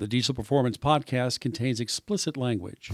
The 0.00 0.06
Diesel 0.08 0.32
Performance 0.34 0.78
Podcast 0.78 1.40
contains 1.40 1.78
explicit 1.78 2.34
language. 2.38 2.90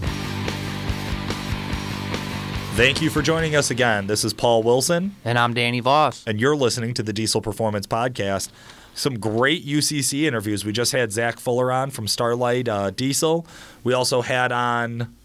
Thank 2.75 3.01
you 3.01 3.09
for 3.09 3.21
joining 3.21 3.55
us 3.55 3.71
again. 3.71 4.07
This 4.07 4.25
is 4.25 4.33
Paul 4.33 4.61
Wilson, 4.61 5.15
And 5.23 5.39
I'm 5.39 5.53
Danny 5.53 5.79
Voss. 5.79 6.25
and 6.27 6.37
you're 6.37 6.57
listening 6.57 6.93
to 6.95 7.03
the 7.03 7.13
Diesel 7.13 7.39
Performance 7.41 7.87
Podcast. 7.87 8.49
Some 8.93 9.19
great 9.19 9.65
UCC 9.65 10.23
interviews. 10.23 10.65
We 10.65 10.73
just 10.73 10.91
had 10.91 11.13
Zach 11.13 11.39
Fuller 11.39 11.71
on 11.71 11.91
from 11.91 12.07
Starlite 12.07 12.67
uh, 12.67 12.89
Diesel. 12.89 13.47
We 13.85 13.93
also 13.93 14.21
had 14.21 14.51
on. 14.51 15.15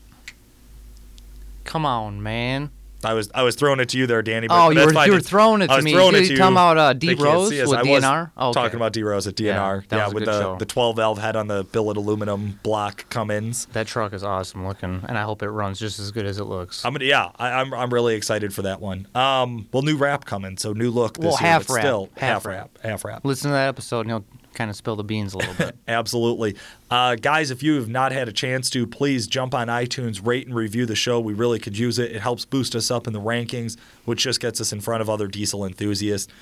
Come 1.65 1.85
on, 1.85 2.23
man. 2.23 2.71
I 3.05 3.15
was 3.15 3.31
I 3.35 3.43
was 3.43 3.57
throwing 3.57 3.81
it 3.81 3.89
to 3.91 3.99
you 3.99 4.07
there, 4.07 4.23
Danny. 4.23 4.49
But 4.49 4.67
Oh, 4.67 4.71
you 4.71 4.85
were- 4.87 5.05
you 5.07 5.13
were 5.13 5.21
throwing 5.21 5.63
it 5.63 5.71
I 5.71 5.75
to 5.75 5.77
was 5.77 5.85
me. 5.85 5.93
Throwing 5.93 6.15
You- 6.15 6.21
it 6.23 6.27
to 6.27 6.33
you 6.33 6.37
talking 6.39 6.53
about, 6.55 6.79
uh, 6.79 6.93
D 6.93 7.15
Rose 7.15 7.51
with 7.51 7.61
I 7.73 7.83
was 7.83 7.87
DNR? 8.03 8.31
Oh, 8.37 8.49
okay. 8.51 8.61
Talking 8.61 8.77
about 8.77 8.93
D 8.93 9.03
Rose 9.03 9.27
at 9.27 9.35
DNR. 9.37 9.85
Yeah, 9.91 9.97
yeah 9.99 10.09
with 10.09 10.25
the 10.25 10.41
show. 10.41 10.57
the 10.59 10.65
12 10.67 10.97
valve 10.97 11.19
head 11.19 11.37
on 11.37 11.49
the 11.49 11.65
billet 11.65 11.97
aluminum 11.97 12.61
block 12.63 13.07
come-ins. 13.11 13.67
That 13.73 13.87
truck 13.87 14.13
is 14.13 14.23
awesome 14.25 14.67
looking, 14.67 15.05
and 15.09 15.19
I 15.19 15.23
hope 15.23 15.43
it 15.43 15.51
runs 15.51 15.79
just 15.79 15.99
as 15.99 16.11
good 16.11 16.27
as 16.27 16.39
it 16.39 16.45
looks. 16.45 16.85
I'm 16.85 16.93
gonna, 16.93 17.05
yeah, 17.05 17.31
I, 17.39 17.53
I'm 17.61 17.73
I'm 17.75 17.93
really 17.93 18.15
excited 18.15 18.55
for 18.55 18.63
that 18.63 18.81
one. 18.81 19.07
Um, 19.15 19.67
well, 19.73 19.83
new 19.83 19.97
wrap 19.97 20.25
coming, 20.25 20.57
so 20.57 20.73
new 20.73 20.91
look 20.91 21.15
this 21.17 21.25
Well, 21.25 21.33
year, 21.41 21.51
half 21.51 21.69
wrap. 21.71 21.83
still 21.83 22.09
Half 22.17 22.29
half 22.29 22.47
wrap, 22.47 22.79
half 22.83 23.05
wrap. 23.05 23.25
Listen 23.25 23.51
to 23.51 23.55
that 23.55 23.69
episode, 23.69 24.01
and 24.07 24.11
he'll 24.11 24.25
kind 24.55 24.71
of 24.71 24.77
spill 24.77 24.97
the 24.97 25.05
beans 25.05 25.35
a 25.35 25.39
little 25.39 25.55
bit. 25.55 25.77
Absolutely. 25.89 26.57
Uh, 26.91 27.15
guys, 27.17 27.51
if 27.51 27.63
you 27.63 27.75
have 27.77 27.89
not 27.89 28.13
had 28.13 28.29
a 28.29 28.33
chance 28.33 28.71
to, 28.71 28.87
please 28.87 29.27
jump 29.27 29.55
on 29.55 29.69
iTunes, 29.69 30.25
rate 30.25 30.47
and 30.47 30.55
review 30.55 30.87
the 30.87 30.97
show. 30.97 31.21
We 31.21 31.33
really 31.33 31.59
could 31.59 31.79
use 31.79 31.99
it. 31.99 32.13
It 32.13 32.21
helps 32.21 32.45
boost 32.45 32.75
us 32.75 32.91
up 32.91 33.07
in 33.07 33.13
the 33.13 33.21
rankings, 33.21 33.77
which 34.05 34.23
just 34.23 34.41
gets 34.41 34.61
us 34.61 34.73
in 34.73 34.81
front 34.81 35.01
of 35.03 35.11
other 35.11 35.27
diesel 35.29 35.65
enthusiasts. 35.65 36.33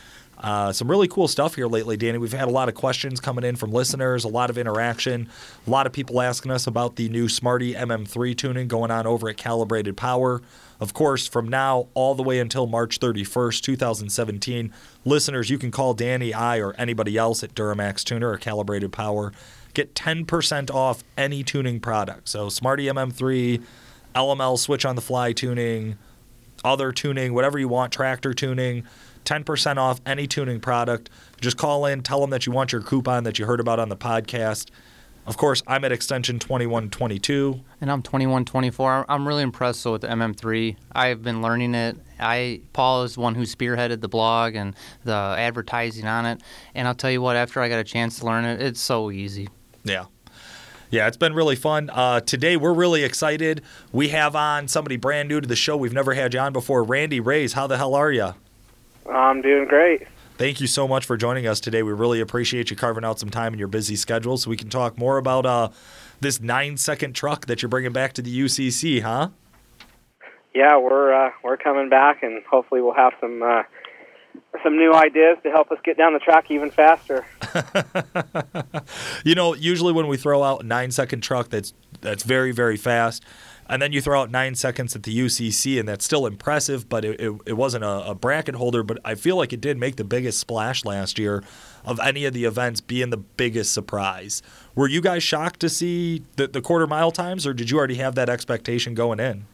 Uh, 0.41 0.73
some 0.73 0.91
really 0.91 1.07
cool 1.07 1.29
stuff 1.29 1.55
here 1.55 1.67
lately, 1.67 1.97
Danny. 1.99 2.17
We've 2.17 2.33
had 2.33 2.49
a 2.49 2.51
lot 2.51 2.69
of 2.69 2.75
questions 2.75 3.21
coming 3.21 3.45
in 3.45 3.57
from 3.57 3.73
listeners, 3.73 4.25
a 4.25 4.29
lot 4.29 4.49
of 4.49 4.57
interaction, 4.57 5.29
a 5.67 5.71
lot 5.71 5.87
of 5.87 5.93
people 5.93 6.21
asking 6.21 6.51
us 6.51 6.67
about 6.67 6.97
the 6.97 7.11
new 7.11 7.29
Smarty 7.29 7.75
MM3 7.75 8.35
tuning 8.37 8.67
going 8.67 8.91
on 8.91 9.07
over 9.07 9.29
at 9.29 9.37
Calibrated 9.37 9.99
Power. 9.99 10.41
Of 10.81 10.95
course, 10.95 11.27
from 11.27 11.49
now 11.49 11.89
all 11.93 12.15
the 12.15 12.23
way 12.23 12.39
until 12.39 12.67
March 12.67 13.01
31st, 13.01 13.61
2017, 13.61 14.73
listeners, 15.05 15.51
you 15.51 15.59
can 15.59 15.71
call 15.71 15.93
Danny, 15.93 16.33
I, 16.33 16.59
or 16.59 16.73
anybody 16.75 17.19
else 17.19 17.45
at 17.45 17.55
Duramax 17.55 18.03
Tuner 18.03 18.31
or 18.31 18.39
Calibrated 18.39 18.93
Power. 18.93 19.33
Get 19.75 19.95
10% 19.95 20.71
off 20.71 21.05
any 21.19 21.45
tuning 21.45 21.81
product. 21.81 22.31
So, 22.31 22.49
Smarty 22.49 22.87
MM3, 22.87 23.63
LML 24.15 24.59
switch 24.59 24.87
on 24.87 24.97
the 24.97 25.03
fly 25.03 25.33
tuning, 25.33 25.99
other 26.65 26.93
tuning, 26.93 27.35
whatever 27.35 27.59
you 27.59 27.69
want, 27.69 27.93
tractor 27.93 28.33
tuning, 28.33 28.85
10% 29.25 29.77
off 29.77 30.01
any 30.07 30.27
tuning 30.27 30.61
product. 30.61 31.11
Just 31.41 31.57
call 31.57 31.87
in, 31.87 32.03
tell 32.03 32.21
them 32.21 32.31
that 32.31 32.47
you 32.47 32.53
want 32.53 32.73
your 32.73 32.83
coupon 32.83 33.25
that 33.25 33.39
you 33.39 33.47
heard 33.47 33.61
about 33.61 33.79
on 33.79 33.89
the 33.89 33.97
podcast. 33.97 34.71
Of 35.27 35.37
course, 35.37 35.63
I'm 35.67 35.85
at 35.85 35.93
extension 35.93 36.39
2122. 36.39 37.61
and 37.81 37.93
I'm 37.93 38.03
2124. 38.03 39.07
I'm 39.09 39.29
really 39.29 39.43
impressed 39.43 39.85
with 39.87 40.01
the 40.01 40.09
MM3. 40.09 40.77
I've 40.93 41.23
been 41.23 41.43
learning 41.43 41.75
it. 41.75 41.97
I 42.19 42.63
Paul 42.73 43.05
is 43.05 43.15
the 43.15 43.21
one 43.21 43.35
who 43.35 43.43
spearheaded 43.43 44.01
the 44.01 44.09
blog 44.09 44.55
and 44.55 44.75
the 45.05 45.13
advertising 45.13 46.07
on 46.07 46.27
it. 46.27 46.43
And 46.75 46.89
I'll 46.89 46.95
tell 46.95 47.11
you 47.11 47.23
what, 47.23 47.37
after 47.37 47.61
I 47.61 47.69
got 47.69 47.79
a 47.79 47.85
chance 47.85 48.19
to 48.21 48.27
learn 48.27 48.45
it, 48.45 48.61
it's 48.61 48.81
so 48.81 49.11
easy. 49.11 49.49
Yeah. 49.85 50.07
Yeah, 50.91 51.07
it's 51.07 51.17
been 51.17 51.35
really 51.35 51.55
fun. 51.55 51.89
Uh, 51.93 52.19
today, 52.21 52.57
we're 52.57 52.75
really 52.75 53.05
excited. 53.05 53.63
We 53.93 54.09
have 54.09 54.35
on 54.35 54.67
somebody 54.67 54.97
brand 54.97 55.29
new 55.29 55.41
to 55.41 55.47
the 55.47 55.55
show. 55.55 55.77
We've 55.77 55.93
never 55.93 56.15
had 56.15 56.35
you 56.35 56.41
on 56.41 56.53
before. 56.53 56.83
Randy 56.83 57.21
Reyes, 57.21 57.53
how 57.53 57.69
the 57.69 57.77
hell 57.77 57.95
are 57.95 58.11
you? 58.11 58.35
I'm 59.09 59.43
doing 59.43 59.67
great. 59.69 60.07
Thank 60.39 60.61
you 60.61 60.67
so 60.67 60.89
much 60.89 61.05
for 61.05 61.17
joining 61.17 61.47
us 61.47 61.61
today. 61.61 61.83
We 61.83 61.93
really 61.93 62.21
appreciate 62.21 62.71
you 62.71 62.77
carving 62.77 63.05
out 63.05 63.19
some 63.19 63.29
time 63.29 63.53
in 63.53 63.59
your 63.59 63.69
busy 63.69 63.95
schedule 63.95 64.39
so 64.39 64.49
we 64.49 64.57
can 64.57 64.71
talk 64.71 64.97
more 64.97 65.19
about 65.19 65.45
uh, 65.45 65.69
this 66.21 66.41
nine 66.41 66.77
second 66.77 67.15
truck 67.15 67.47
that 67.47 67.61
you're 67.61 67.69
bringing 67.69 67.93
back 67.93 68.15
to 68.15 68.23
the 68.23 68.41
UCC, 68.41 69.03
huh? 69.03 69.29
Yeah, 70.55 70.79
we're 70.79 71.13
uh, 71.13 71.31
we're 71.45 71.59
coming 71.59 71.89
back, 71.91 72.23
and 72.23 72.43
hopefully 72.51 72.81
we'll 72.81 72.95
have 72.95 73.13
some 73.21 73.43
uh, 73.43 73.63
some 74.63 74.77
new 74.77 74.93
ideas 74.93 75.37
to 75.43 75.51
help 75.51 75.71
us 75.71 75.79
get 75.85 75.97
down 75.97 76.13
the 76.13 76.19
track 76.19 76.51
even 76.51 76.71
faster. 76.71 77.27
You 79.25 79.35
know, 79.35 79.55
usually 79.55 79.93
when 79.93 80.07
we 80.07 80.17
throw 80.17 80.43
out 80.43 80.63
a 80.63 80.67
nine 80.67 80.91
second 80.91 81.21
truck 81.21 81.51
that's 81.51 81.75
that's 82.01 82.23
very 82.23 82.53
very 82.53 82.77
fast, 82.77 83.25
and 83.71 83.81
then 83.81 83.93
you 83.93 84.01
throw 84.01 84.21
out 84.21 84.33
nine 84.33 84.57
seconds 84.57 84.97
at 84.97 85.05
the 85.05 85.17
UCC, 85.17 85.79
and 85.79 85.89
that's 85.89 86.05
still 86.05 86.27
impressive, 86.27 86.89
but 86.89 87.05
it, 87.05 87.21
it, 87.21 87.33
it 87.47 87.53
wasn't 87.53 87.85
a, 87.85 88.09
a 88.09 88.15
bracket 88.17 88.57
holder. 88.57 88.83
But 88.83 88.99
I 89.05 89.15
feel 89.15 89.37
like 89.37 89.53
it 89.53 89.61
did 89.61 89.79
make 89.79 89.95
the 89.95 90.03
biggest 90.03 90.41
splash 90.41 90.85
last 90.85 91.21
year 91.21 91.45
of 91.85 92.01
any 92.01 92.25
of 92.25 92.35
the 92.35 92.45
events 92.47 92.81
being 92.81 93.11
the 93.11 93.17
biggest 93.17 93.73
surprise. 93.73 94.43
Were 94.75 94.89
you 94.89 95.01
guys 95.01 95.23
shocked 95.23 95.61
to 95.61 95.69
see 95.69 96.25
the, 96.35 96.49
the 96.49 96.61
quarter 96.61 96.89
mile 96.89 97.13
times, 97.13 97.47
or 97.47 97.55
did 97.55 97.71
you 97.71 97.79
already 97.79 97.95
have 97.95 98.17
that 98.17 98.29
expectation 98.29 98.95
going 98.95 99.21
in? 99.21 99.47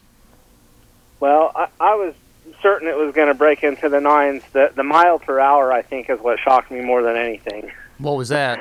Well, 1.21 1.53
I, 1.55 1.69
I 1.79 1.95
was 1.95 2.15
certain 2.63 2.89
it 2.89 2.97
was 2.97 3.15
going 3.15 3.29
to 3.29 3.35
break 3.35 3.63
into 3.63 3.91
the 3.91 4.01
nines. 4.01 4.43
The 4.55 4.73
the 4.75 4.83
mile 4.83 5.19
per 5.19 5.39
hour, 5.39 5.71
I 5.75 5.83
think, 5.83 6.09
is 6.09 6.19
what 6.21 6.41
shocked 6.41 6.71
me 6.71 6.81
more 6.81 7.03
than 7.03 7.17
anything. 7.17 7.71
What 7.99 8.17
was 8.17 8.31
that? 8.31 8.59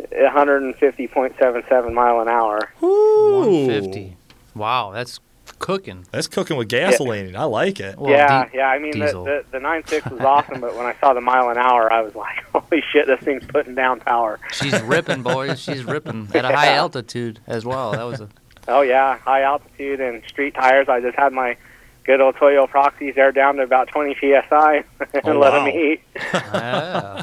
150.77 0.00 1.92
mile 1.92 2.20
an 2.20 2.28
hour. 2.28 2.72
150. 2.80 4.16
Wow, 4.54 4.90
that's 4.92 5.20
cooking. 5.58 6.06
That's 6.10 6.26
cooking 6.26 6.56
with 6.56 6.68
gasoline. 6.68 7.36
I 7.36 7.44
like 7.44 7.80
it. 7.80 7.98
Well, 7.98 8.10
yeah, 8.10 8.44
di- 8.46 8.50
yeah. 8.54 8.66
I 8.68 8.78
mean, 8.78 8.98
the, 8.98 9.06
diesel. 9.06 9.24
the 9.24 9.44
the 9.50 9.60
nine 9.60 9.86
six 9.86 10.08
was 10.10 10.20
awesome, 10.20 10.60
but 10.60 10.74
when 10.76 10.86
I 10.86 10.94
saw 11.00 11.12
the 11.12 11.20
mile 11.20 11.50
an 11.50 11.58
hour, 11.58 11.92
I 11.92 12.00
was 12.02 12.14
like, 12.14 12.36
"Holy 12.52 12.82
shit, 12.92 13.06
this 13.06 13.20
thing's 13.20 13.44
putting 13.46 13.74
down 13.74 14.00
power!" 14.00 14.38
She's 14.52 14.80
ripping, 14.82 15.22
boys. 15.22 15.60
She's 15.60 15.84
ripping 15.84 16.28
at 16.34 16.44
a 16.44 16.48
high 16.56 16.72
altitude 16.74 17.40
as 17.46 17.64
well. 17.64 17.92
That 17.92 18.04
was 18.04 18.20
a 18.20 18.28
Oh 18.66 18.80
yeah, 18.80 19.18
high 19.18 19.42
altitude 19.42 20.00
and 20.00 20.22
street 20.26 20.54
tires. 20.54 20.88
I 20.88 21.00
just 21.00 21.16
had 21.16 21.32
my 21.34 21.56
good 22.04 22.20
old 22.20 22.36
Toyo 22.36 22.66
Proxes 22.66 23.14
air 23.16 23.32
down 23.32 23.56
to 23.56 23.62
about 23.62 23.88
20 23.88 24.14
psi 24.20 24.84
and 25.14 25.22
Oh, 25.24 25.38
let 25.38 25.52
wow. 25.52 25.64
them 25.64 25.68
eat. 25.68 26.00
yeah. 26.22 27.22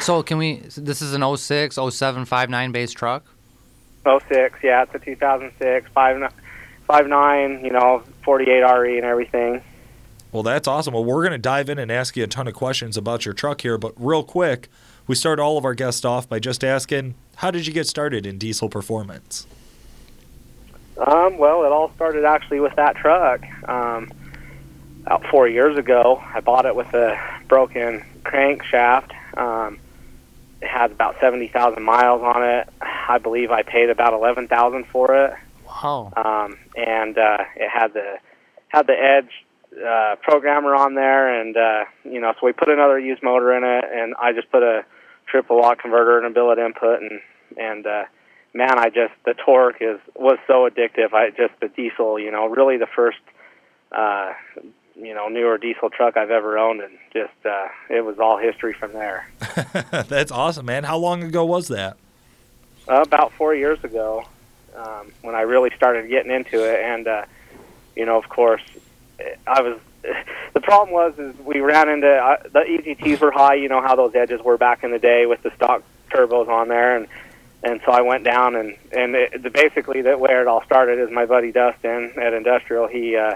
so 0.00 0.22
can 0.22 0.38
we? 0.38 0.62
so 0.68 0.80
This 0.80 1.02
is 1.02 1.12
an 1.14 1.36
06, 1.36 1.76
07, 1.90 2.24
59 2.24 2.72
base 2.72 2.92
truck. 2.92 3.24
06, 4.04 4.58
yeah, 4.62 4.82
it's 4.82 4.94
a 4.94 4.98
2006 4.98 5.90
five 5.92 6.32
five 6.86 7.06
nine, 7.06 7.64
you 7.64 7.70
know, 7.70 8.02
48 8.24 8.62
RE 8.62 8.96
and 8.96 9.06
everything. 9.06 9.62
Well, 10.32 10.42
that's 10.42 10.68
awesome. 10.68 10.94
Well, 10.94 11.04
we're 11.04 11.22
going 11.22 11.32
to 11.32 11.38
dive 11.38 11.68
in 11.68 11.78
and 11.78 11.90
ask 11.90 12.16
you 12.16 12.24
a 12.24 12.28
ton 12.28 12.46
of 12.46 12.54
questions 12.54 12.96
about 12.96 13.24
your 13.24 13.34
truck 13.34 13.62
here, 13.62 13.78
but 13.78 13.92
real 13.96 14.22
quick, 14.22 14.68
we 15.06 15.16
start 15.16 15.40
all 15.40 15.58
of 15.58 15.64
our 15.64 15.74
guests 15.74 16.04
off 16.04 16.28
by 16.28 16.38
just 16.38 16.62
asking, 16.62 17.14
how 17.36 17.50
did 17.50 17.66
you 17.66 17.72
get 17.72 17.88
started 17.88 18.26
in 18.26 18.38
diesel 18.38 18.68
performance? 18.68 19.46
Um, 20.98 21.38
well, 21.38 21.64
it 21.64 21.72
all 21.72 21.90
started 21.94 22.24
actually 22.24 22.60
with 22.60 22.76
that 22.76 22.94
truck. 22.96 23.42
Um, 23.68 24.12
about 25.06 25.26
four 25.26 25.48
years 25.48 25.76
ago, 25.78 26.22
I 26.34 26.40
bought 26.40 26.66
it 26.66 26.76
with 26.76 26.92
a 26.94 27.18
broken 27.48 28.04
crankshaft. 28.22 29.12
Um, 29.36 29.78
it 30.62 30.68
had 30.68 30.92
about 30.92 31.16
70,000 31.20 31.82
miles 31.82 32.22
on 32.22 32.42
it. 32.42 32.68
I 32.80 33.18
believe 33.18 33.50
I 33.50 33.62
paid 33.62 33.90
about 33.90 34.12
11,000 34.12 34.86
for 34.86 35.14
it. 35.14 35.34
Wow. 35.66 36.12
um, 36.16 36.58
and 36.76 37.16
uh, 37.16 37.44
it 37.56 37.68
had 37.68 37.94
the 37.94 38.18
had 38.68 38.86
the 38.86 38.92
Edge 38.92 39.30
uh, 39.86 40.16
programmer 40.22 40.74
on 40.74 40.94
there, 40.94 41.40
and 41.40 41.56
uh, 41.56 41.84
you 42.04 42.20
know, 42.20 42.32
so 42.38 42.46
we 42.46 42.52
put 42.52 42.68
another 42.68 42.98
used 42.98 43.22
motor 43.22 43.56
in 43.56 43.64
it, 43.64 43.84
and 43.92 44.14
I 44.20 44.32
just 44.32 44.50
put 44.50 44.62
a 44.62 44.84
triple 45.26 45.60
lock 45.60 45.80
converter 45.80 46.18
and 46.18 46.26
a 46.26 46.30
billet 46.30 46.58
input, 46.58 47.00
and 47.00 47.20
and 47.56 47.86
uh, 47.86 48.04
man, 48.52 48.78
I 48.78 48.88
just 48.88 49.12
the 49.24 49.34
torque 49.34 49.80
is 49.80 50.00
was 50.14 50.38
so 50.46 50.68
addictive. 50.68 51.12
I 51.12 51.30
just 51.30 51.58
the 51.60 51.68
diesel, 51.68 52.18
you 52.18 52.30
know, 52.30 52.46
really 52.46 52.76
the 52.76 52.88
first. 52.94 53.18
Uh, 53.92 54.32
you 54.96 55.14
know, 55.14 55.28
newer 55.28 55.58
diesel 55.58 55.90
truck 55.90 56.16
I've 56.16 56.30
ever 56.30 56.58
owned, 56.58 56.80
and 56.80 56.98
just 57.12 57.34
uh, 57.44 57.68
it 57.88 58.04
was 58.04 58.18
all 58.18 58.38
history 58.38 58.72
from 58.72 58.92
there. 58.92 59.28
that's 60.08 60.32
awesome, 60.32 60.66
man. 60.66 60.84
How 60.84 60.98
long 60.98 61.22
ago 61.22 61.44
was 61.44 61.68
that? 61.68 61.96
Uh, 62.88 63.02
about 63.02 63.32
four 63.32 63.54
years 63.54 63.82
ago, 63.84 64.24
um, 64.76 65.12
when 65.22 65.34
I 65.34 65.42
really 65.42 65.70
started 65.76 66.08
getting 66.08 66.32
into 66.32 66.64
it, 66.64 66.80
and 66.80 67.06
uh, 67.06 67.24
you 67.96 68.04
know, 68.06 68.16
of 68.16 68.28
course, 68.28 68.62
I 69.46 69.62
was. 69.62 69.78
The 70.52 70.60
problem 70.60 70.92
was 70.92 71.16
is 71.16 71.38
we 71.46 71.60
ran 71.60 71.88
into 71.88 72.08
uh, 72.08 72.42
the 72.42 72.58
EGTs 72.60 73.20
were 73.20 73.30
high. 73.30 73.54
You 73.54 73.68
know 73.68 73.80
how 73.80 73.94
those 73.94 74.16
edges 74.16 74.40
were 74.42 74.58
back 74.58 74.82
in 74.82 74.90
the 74.90 74.98
day 74.98 75.24
with 75.24 75.40
the 75.42 75.52
stock 75.54 75.84
turbos 76.10 76.48
on 76.48 76.66
there, 76.66 76.96
and 76.96 77.06
and 77.62 77.80
so 77.84 77.92
I 77.92 78.00
went 78.00 78.24
down 78.24 78.56
and 78.56 78.76
and 78.92 79.14
it, 79.14 79.42
the, 79.42 79.50
basically 79.50 80.02
that 80.02 80.18
where 80.18 80.40
it 80.40 80.48
all 80.48 80.64
started 80.64 80.98
is 80.98 81.10
my 81.10 81.26
buddy 81.26 81.52
Dustin 81.52 82.12
at 82.16 82.32
Industrial. 82.32 82.86
He 82.86 83.16
uh, 83.16 83.34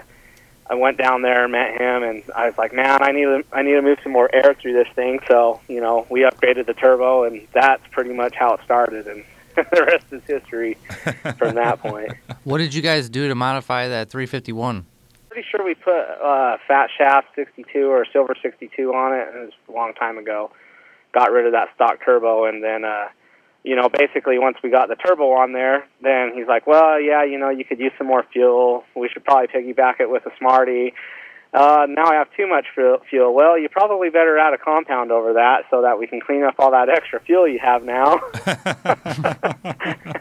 I 0.67 0.73
went 0.73 0.97
down 0.97 1.21
there, 1.21 1.43
and 1.43 1.51
met 1.51 1.79
him, 1.79 2.03
and 2.03 2.23
I 2.35 2.47
was 2.47 2.57
like, 2.57 2.73
man, 2.73 3.03
I 3.03 3.11
need 3.11 3.25
to 3.25 3.43
I 3.51 3.61
need 3.61 3.73
to 3.73 3.81
move 3.81 3.99
some 4.01 4.11
more 4.11 4.33
air 4.33 4.55
through 4.59 4.73
this 4.73 4.87
thing. 4.95 5.19
So 5.27 5.61
you 5.67 5.79
know, 5.79 6.07
we 6.09 6.21
upgraded 6.21 6.65
the 6.65 6.73
turbo, 6.73 7.23
and 7.23 7.47
that's 7.53 7.83
pretty 7.91 8.13
much 8.13 8.35
how 8.35 8.55
it 8.55 8.61
started, 8.63 9.07
and 9.07 9.23
the 9.55 9.83
rest 9.85 10.05
is 10.11 10.23
history 10.25 10.77
from 11.37 11.55
that 11.55 11.79
point. 11.79 12.13
What 12.43 12.57
did 12.57 12.73
you 12.73 12.81
guys 12.81 13.09
do 13.09 13.27
to 13.27 13.35
modify 13.35 13.87
that 13.89 14.09
351? 14.09 14.85
Pretty 15.29 15.47
sure 15.49 15.63
we 15.63 15.75
put 15.75 15.93
uh, 15.93 16.57
Fat 16.67 16.89
Shaft 16.97 17.27
62 17.35 17.89
or 17.89 18.05
Silver 18.11 18.35
62 18.41 18.93
on 18.93 19.13
it, 19.13 19.27
and 19.27 19.43
it 19.43 19.45
was 19.45 19.53
a 19.69 19.71
long 19.71 19.93
time 19.93 20.17
ago. 20.17 20.51
Got 21.13 21.31
rid 21.31 21.45
of 21.45 21.51
that 21.51 21.69
stock 21.75 22.03
turbo, 22.03 22.45
and 22.45 22.63
then 22.63 22.85
uh, 22.85 23.07
you 23.65 23.75
know, 23.75 23.89
basically 23.89 24.37
once 24.37 24.57
we 24.63 24.69
got 24.69 24.89
the 24.89 24.95
turbo 24.95 25.31
on 25.31 25.51
there, 25.51 25.87
then 26.01 26.33
he's 26.35 26.47
like, 26.47 26.67
well, 26.67 27.01
yeah, 27.01 27.23
you 27.23 27.39
know, 27.39 27.49
you 27.49 27.65
could 27.65 27.79
use 27.79 27.91
some 27.97 28.05
more 28.05 28.23
fuel. 28.31 28.83
We 28.95 29.09
should 29.09 29.25
probably 29.25 29.47
piggyback 29.47 29.99
it 29.99 30.09
with 30.09 30.23
a 30.27 30.31
Smarty. 30.37 30.93
Uh, 31.51 31.87
now 31.89 32.05
I 32.05 32.15
have 32.15 32.27
too 32.37 32.47
much 32.47 32.67
fuel. 32.75 33.33
Well, 33.33 33.57
you 33.57 33.67
probably 33.69 34.09
better 34.09 34.37
add 34.37 34.53
a 34.53 34.59
compound 34.59 35.11
over 35.11 35.33
that 35.33 35.63
so 35.71 35.81
that 35.81 35.97
we 35.97 36.05
can 36.05 36.21
clean 36.21 36.43
up 36.43 36.55
all 36.59 36.71
that 36.71 36.89
extra 36.89 37.19
fuel 37.21 37.47
you 37.47 37.59
have 37.59 37.83
now. 37.83 38.19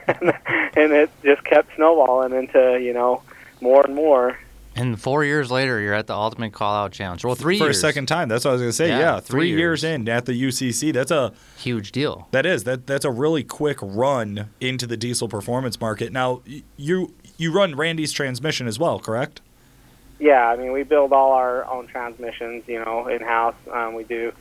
and, 0.06 0.32
and 0.76 0.92
it 0.92 1.10
just 1.22 1.44
kept 1.44 1.74
snowballing 1.76 2.32
into, 2.32 2.80
you 2.80 2.94
know, 2.94 3.22
more 3.60 3.84
and 3.84 3.94
more. 3.94 4.38
And 4.76 5.00
four 5.00 5.24
years 5.24 5.50
later, 5.52 5.80
you're 5.80 5.94
at 5.94 6.06
the 6.08 6.14
Ultimate 6.14 6.52
Call 6.52 6.74
Out 6.74 6.90
Challenge. 6.92 7.24
Well, 7.24 7.36
three 7.36 7.58
for 7.58 7.64
years. 7.66 7.76
a 7.76 7.80
second 7.80 8.06
time. 8.06 8.28
That's 8.28 8.44
what 8.44 8.50
I 8.50 8.54
was 8.54 8.62
gonna 8.62 8.72
say. 8.72 8.88
Yeah, 8.88 8.98
Yeah, 8.98 9.20
three 9.20 9.40
three, 9.40 9.48
years. 9.50 9.82
years. 9.82 9.84
in 9.84 10.08
at 10.08 10.26
the 10.26 10.32
UCC. 10.32 10.92
That's 10.92 11.12
a 11.12 11.32
Huge 11.58 11.92
deal. 11.92 12.26
that 12.32 12.44
is 12.44 12.64
that 12.64 12.86
that's 12.86 13.04
a 13.04 13.10
really 13.10 13.44
quick 13.44 13.78
run 13.80 14.50
into 14.60 14.86
the 14.86 14.96
diesel 14.96 15.28
performance 15.28 15.80
market. 15.80 16.12
Now 16.12 16.42
you 16.76 17.14
you 17.36 17.52
run 17.52 17.74
Randy's 17.76 18.12
transmission 18.12 18.66
as 18.66 18.78
well, 18.78 18.98
correct? 18.98 19.40
Yeah, 20.18 20.48
I 20.48 20.56
mean, 20.56 20.72
we 20.72 20.84
build 20.84 21.12
all 21.12 21.32
our 21.32 21.64
own 21.66 21.86
transmissions, 21.88 22.64
you 22.68 22.78
know, 22.84 23.08
in 23.08 23.20
house. 23.20 23.56
Um, 23.72 23.94
we 23.94 24.04
do, 24.04 24.32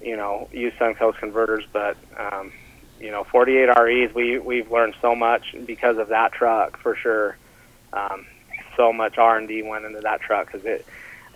you 0.00 0.16
know, 0.16 0.48
use 0.52 0.72
Suncoast 0.74 1.18
converters, 1.18 1.64
but 1.72 1.96
um, 2.16 2.52
you 3.00 3.10
know, 3.12 3.24
48 3.24 3.66
REs. 3.78 4.14
We 4.14 4.38
we've 4.38 4.70
learned 4.72 4.94
so 5.00 5.14
much 5.14 5.54
because 5.66 5.98
of 5.98 6.08
that 6.08 6.32
truck 6.32 6.78
for 6.80 6.96
sure. 6.96 7.36
Um, 7.92 8.26
so 8.78 8.92
much 8.94 9.18
R 9.18 9.36
and 9.36 9.46
D 9.46 9.62
went 9.62 9.84
into 9.84 10.00
that 10.00 10.22
truck 10.22 10.46
because 10.46 10.64
it 10.64 10.86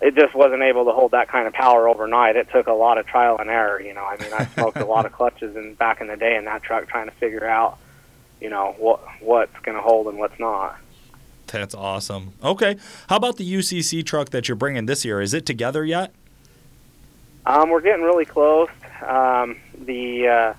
it 0.01 0.15
just 0.15 0.33
wasn't 0.33 0.63
able 0.63 0.85
to 0.85 0.91
hold 0.91 1.11
that 1.11 1.27
kind 1.27 1.47
of 1.47 1.53
power 1.53 1.87
overnight. 1.87 2.35
It 2.35 2.49
took 2.51 2.67
a 2.67 2.73
lot 2.73 2.97
of 2.97 3.05
trial 3.05 3.37
and 3.37 3.49
error. 3.49 3.79
You 3.79 3.93
know, 3.93 4.03
I 4.03 4.17
mean, 4.17 4.33
I 4.33 4.45
smoked 4.47 4.77
a 4.77 4.85
lot 4.85 5.05
of 5.05 5.11
clutches 5.17 5.55
and 5.55 5.77
back 5.77 6.01
in 6.01 6.07
the 6.07 6.17
day 6.17 6.35
in 6.35 6.45
that 6.45 6.63
truck 6.63 6.87
trying 6.87 7.05
to 7.05 7.15
figure 7.15 7.45
out, 7.45 7.77
you 8.41 8.49
know, 8.49 8.75
what 8.79 9.01
what's 9.21 9.57
going 9.59 9.75
to 9.75 9.81
hold 9.83 10.07
and 10.07 10.17
what's 10.17 10.39
not. 10.39 10.79
That's 11.47 11.75
awesome. 11.75 12.33
Okay, 12.43 12.77
how 13.09 13.17
about 13.17 13.37
the 13.37 13.53
UCC 13.53 14.03
truck 14.03 14.29
that 14.31 14.47
you're 14.47 14.55
bringing 14.55 14.87
this 14.87 15.05
year? 15.05 15.21
Is 15.21 15.35
it 15.35 15.45
together 15.45 15.85
yet? 15.85 16.11
Um, 17.45 17.69
we're 17.69 17.81
getting 17.81 18.03
really 18.03 18.25
close. 18.25 18.69
Um, 19.05 19.57
the 19.77 20.27
uh, 20.27 20.53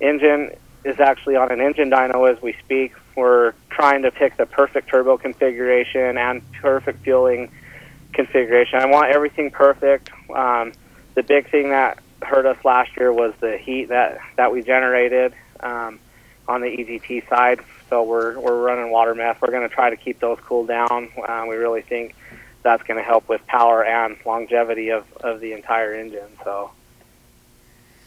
engine 0.00 0.56
is 0.84 0.98
actually 1.00 1.36
on 1.36 1.50
an 1.52 1.60
engine 1.60 1.90
dyno 1.90 2.32
as 2.32 2.40
we 2.40 2.54
speak. 2.64 2.94
We're 3.18 3.52
trying 3.68 4.02
to 4.02 4.12
pick 4.12 4.36
the 4.36 4.46
perfect 4.46 4.88
turbo 4.88 5.18
configuration 5.18 6.16
and 6.16 6.52
perfect 6.52 7.02
fueling 7.02 7.50
configuration. 8.12 8.78
I 8.78 8.86
want 8.86 9.10
everything 9.10 9.50
perfect. 9.50 10.10
Um, 10.30 10.72
the 11.14 11.24
big 11.24 11.50
thing 11.50 11.70
that 11.70 11.98
hurt 12.22 12.46
us 12.46 12.64
last 12.64 12.96
year 12.96 13.12
was 13.12 13.34
the 13.40 13.56
heat 13.56 13.86
that, 13.86 14.20
that 14.36 14.52
we 14.52 14.62
generated 14.62 15.34
um, 15.60 15.98
on 16.46 16.60
the 16.60 16.68
EGT 16.68 17.28
side. 17.28 17.60
So 17.90 18.04
we're 18.04 18.38
we're 18.38 18.60
running 18.60 18.90
water 18.90 19.14
meth. 19.14 19.40
We're 19.42 19.50
going 19.50 19.68
to 19.68 19.74
try 19.74 19.90
to 19.90 19.96
keep 19.96 20.20
those 20.20 20.38
cooled 20.40 20.68
down. 20.68 21.08
Uh, 21.16 21.44
we 21.48 21.56
really 21.56 21.82
think 21.82 22.14
that's 22.62 22.82
going 22.82 22.98
to 22.98 23.02
help 23.02 23.28
with 23.28 23.44
power 23.46 23.84
and 23.84 24.16
longevity 24.26 24.90
of, 24.90 25.04
of 25.16 25.40
the 25.40 25.54
entire 25.54 25.94
engine. 25.94 26.28
So 26.44 26.70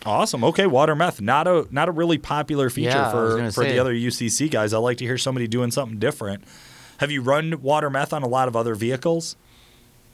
Awesome. 0.05 0.43
Okay, 0.43 0.65
water 0.65 0.95
meth 0.95 1.21
not 1.21 1.47
a 1.47 1.67
not 1.71 1.87
a 1.87 1.91
really 1.91 2.17
popular 2.17 2.69
feature 2.69 2.89
Yeah, 2.89 3.11
for 3.11 3.37
for 3.51 3.63
say. 3.63 3.73
the 3.73 3.79
other 3.79 3.93
UCC 3.93 4.49
guys. 4.49 4.73
I 4.73 4.77
like 4.79 4.97
to 4.97 5.05
hear 5.05 5.17
somebody 5.17 5.47
doing 5.47 5.71
something 5.71 5.99
different. 5.99 6.43
Have 6.99 7.11
you 7.11 7.21
run 7.21 7.61
water 7.61 7.89
meth 7.89 8.13
on 8.13 8.23
a 8.23 8.27
lot 8.27 8.47
of 8.47 8.55
other 8.55 8.75
vehicles? 8.75 9.35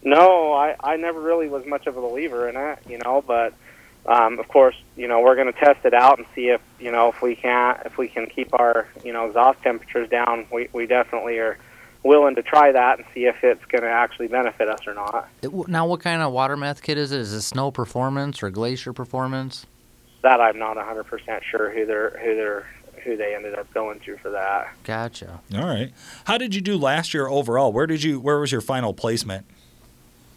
no, 0.04 0.54
I 0.54 0.76
I 0.82 0.96
never 0.98 1.20
really 1.22 1.48
was 1.48 1.66
much 1.66 1.88
of 1.88 1.98
a 1.98 2.02
believer 2.02 2.48
in 2.48 2.56
it, 2.56 2.80
you 2.88 2.98
know. 3.04 3.24
But 3.26 3.54
um, 4.06 4.40
of 4.40 4.48
course, 4.48 4.76
you 4.96 5.08
know, 5.08 5.20
we're 5.22 5.36
going 5.36 5.52
to 5.52 5.60
test 5.60 5.84
it 5.86 5.94
out 5.94 6.18
and 6.18 6.28
see 6.36 6.50
if 6.50 6.62
you 6.80 6.92
know 6.92 7.10
if 7.10 7.22
we 7.22 7.36
can 7.36 7.82
if 7.86 7.98
we 7.98 8.08
can 8.08 8.26
keep 8.28 8.54
our 8.54 8.88
you 9.04 9.12
know 9.14 9.26
exhaust 9.28 9.62
temperatures 9.64 10.10
down. 10.10 10.46
We 10.52 10.70
we 10.74 10.86
definitely 10.86 11.38
are 11.40 11.58
willing 12.04 12.36
to 12.36 12.42
try 12.44 12.72
that 12.72 13.00
and 13.00 13.08
see 13.14 13.26
if 13.26 13.44
it's 13.44 13.66
going 13.66 13.82
to 13.82 13.90
actually 13.90 14.28
benefit 14.28 14.70
us 14.70 14.86
or 14.88 14.94
not. 14.94 15.28
Now, 15.68 15.86
what 15.88 16.00
kind 16.00 16.22
of 16.22 16.32
water 16.32 16.56
meth 16.56 16.82
kit 16.84 16.98
is 16.98 17.12
it? 17.12 17.20
Is 17.20 17.34
it 17.34 17.42
Snow 17.42 17.72
Performance 17.72 18.42
or 18.44 18.50
Glacier 18.50 18.94
Performance? 18.94 19.66
That 20.28 20.42
I'm 20.42 20.60
not 20.60 20.76
100% 20.76 21.42
sure 21.44 21.72
who 21.72 21.86
they're 21.86 22.10
who 22.22 22.36
they're 22.36 22.68
who 23.06 23.16
they 23.16 23.34
ended 23.34 23.56
up 23.56 23.74
going 23.74 23.98
through 24.02 24.18
for 24.18 24.32
that. 24.32 24.68
Gotcha. 24.84 25.40
All 25.56 25.66
right. 25.66 25.94
How 26.26 26.38
did 26.38 26.54
you 26.54 26.60
do 26.60 26.76
last 26.76 27.14
year 27.14 27.30
overall? 27.30 27.72
Where 27.72 27.88
did 27.88 28.04
you 28.04 28.20
where 28.20 28.38
was 28.38 28.52
your 28.52 28.60
final 28.60 28.94
placement? 28.94 29.46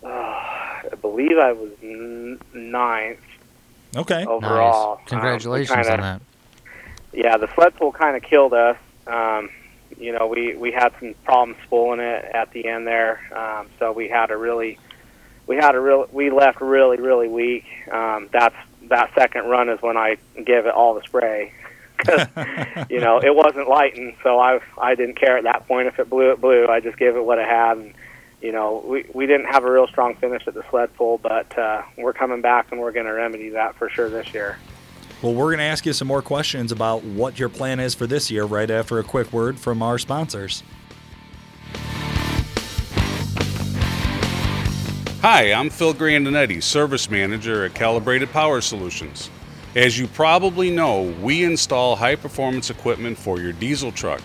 Uh, 0.05 0.09
I 0.09 0.91
believe 1.03 1.37
I 1.39 1.51
was 1.51 1.73
n- 1.83 2.39
ninth 2.55 3.19
Okay. 3.97 4.25
overall. 4.25 4.99
Nice. 4.99 5.09
Congratulations 5.09 5.77
Um, 5.77 5.83
kinda- 5.83 5.93
on 5.95 6.01
that. 6.01 6.23
yeah, 7.13 7.37
the 7.37 7.49
sled 7.57 7.75
pull 7.75 7.91
kind 7.91 8.17
of 8.17 8.23
killed 8.23 8.53
us. 8.55 8.77
Um, 9.09 9.51
you 9.99 10.13
know, 10.17 10.29
we 10.29 10.55
we 10.55 10.71
had 10.71 10.93
some 11.01 11.15
problems 11.25 11.57
spooling 11.65 11.99
it 11.99 12.27
at 12.33 12.53
the 12.53 12.69
end 12.69 12.87
there, 12.87 13.23
um, 13.35 13.67
so 13.81 13.91
we 13.91 14.07
had 14.07 14.27
to 14.27 14.37
really, 14.37 14.79
we 15.49 15.57
had 15.57 15.73
to 15.73 15.81
real, 15.81 16.07
we 16.13 16.31
left 16.31 16.61
really 16.61 16.99
really 16.99 17.27
weak. 17.27 17.65
Um, 17.91 18.29
that's 18.31 18.55
that 18.91 19.13
second 19.15 19.49
run 19.49 19.69
is 19.69 19.81
when 19.81 19.97
I 19.97 20.19
gave 20.37 20.67
it 20.67 20.75
all 20.75 20.95
the 20.95 21.03
spray. 21.03 21.53
Cause, 22.07 22.27
you 22.89 22.99
know, 22.99 23.19
it 23.19 23.35
wasn't 23.35 23.69
lighting, 23.69 24.17
so 24.23 24.39
I 24.39 24.61
I 24.79 24.95
didn't 24.95 25.17
care 25.17 25.37
at 25.37 25.45
that 25.45 25.67
point 25.69 25.87
if 25.87 25.99
it 25.99 26.09
blew, 26.09 26.31
it 26.31 26.41
blew. 26.41 26.67
I 26.67 26.81
just 26.81 26.97
gave 26.97 27.15
it 27.15 27.23
what 27.23 27.39
I 27.39 27.47
had, 27.47 27.77
and 27.77 27.95
you 28.41 28.53
know, 28.53 28.83
we 28.87 29.05
we 29.13 29.27
didn't 29.27 29.47
have 29.47 29.65
a 29.65 29.71
real 29.71 29.87
strong 29.87 30.15
finish 30.17 30.47
at 30.47 30.55
the 30.55 30.65
sled 30.71 30.95
pull, 30.95 31.19
but 31.19 31.59
uh, 31.59 31.83
we're 31.99 32.15
coming 32.15 32.41
back 32.41 32.73
and 32.73 32.81
we're 32.81 32.93
going 32.93 33.05
to 33.05 33.13
remedy 33.13 33.51
that 33.51 33.75
for 33.75 33.91
sure 33.91 34.09
this 34.09 34.33
year. 34.33 34.59
Well, 35.21 35.35
we're 35.35 35.49
going 35.49 35.59
to 35.59 35.65
ask 35.65 35.85
you 35.85 35.93
some 35.93 36.09
more 36.09 36.23
questions 36.23 36.73
about 36.73 37.05
what 37.05 37.39
your 37.39 37.51
plan 37.51 37.81
is 37.81 37.95
for 37.95 38.07
this 38.07 38.31
year 38.31 38.45
right 38.45 38.71
after 38.71 38.99
a 38.99 39.05
quick 39.05 39.31
word 39.31 39.59
from 39.59 39.83
our 39.83 39.99
sponsors. 39.99 40.63
Hi, 45.23 45.53
I'm 45.53 45.69
Phil 45.69 45.93
Grandinetti, 45.93 46.63
Service 46.63 47.11
Manager 47.11 47.67
at 47.67 47.75
Calibrated 47.75 48.33
Power 48.33 48.63
Solutions. 48.63 49.29
As 49.77 49.99
you 49.99 50.07
probably 50.07 50.71
know, 50.71 51.15
we 51.21 51.45
install 51.45 51.95
high 51.95 52.17
performance 52.17 52.71
equipment 52.71 53.19
for 53.19 53.39
your 53.39 53.53
diesel 53.53 53.93
truck. 53.93 54.23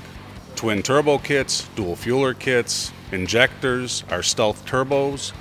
Twin 0.56 0.82
turbo 0.82 1.18
kits, 1.18 1.68
dual 1.76 1.98
fueler 1.98 2.34
kits, 2.34 2.94
injectors, 3.12 4.06
our 4.10 4.24
stealth 4.24 4.66
turbos, 4.66 5.34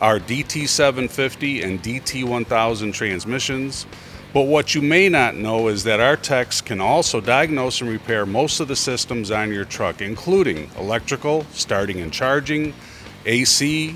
our 0.00 0.18
DT750 0.18 1.62
and 1.62 1.80
DT1000 1.80 2.92
transmissions. 2.92 3.86
But 4.34 4.48
what 4.48 4.74
you 4.74 4.82
may 4.82 5.08
not 5.08 5.36
know 5.36 5.68
is 5.68 5.84
that 5.84 6.00
our 6.00 6.16
techs 6.16 6.60
can 6.60 6.80
also 6.80 7.20
diagnose 7.20 7.80
and 7.80 7.88
repair 7.88 8.26
most 8.26 8.58
of 8.58 8.66
the 8.66 8.74
systems 8.74 9.30
on 9.30 9.52
your 9.52 9.64
truck, 9.64 10.02
including 10.02 10.68
electrical, 10.76 11.44
starting 11.52 12.00
and 12.00 12.12
charging, 12.12 12.74
AC, 13.26 13.94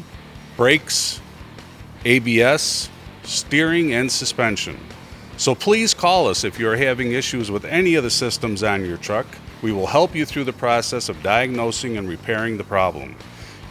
brakes, 0.57 1.21
ABS, 2.05 2.89
steering, 3.23 3.95
and 3.95 4.11
suspension. 4.11 4.79
So 5.37 5.55
please 5.55 5.95
call 5.95 6.29
us 6.29 6.45
if 6.45 6.59
you're 6.59 6.77
having 6.77 7.13
issues 7.13 7.51
with 7.51 7.65
any 7.65 7.95
of 7.95 8.05
the 8.05 8.11
systems 8.11 8.63
on 8.63 8.85
your 8.85 8.97
truck. 8.97 9.27
We 9.63 9.73
will 9.73 9.87
help 9.87 10.15
you 10.15 10.27
through 10.27 10.45
the 10.45 10.53
process 10.53 11.09
of 11.09 11.23
diagnosing 11.23 11.97
and 11.97 12.09
repairing 12.09 12.59
the 12.59 12.65
problem. 12.65 13.17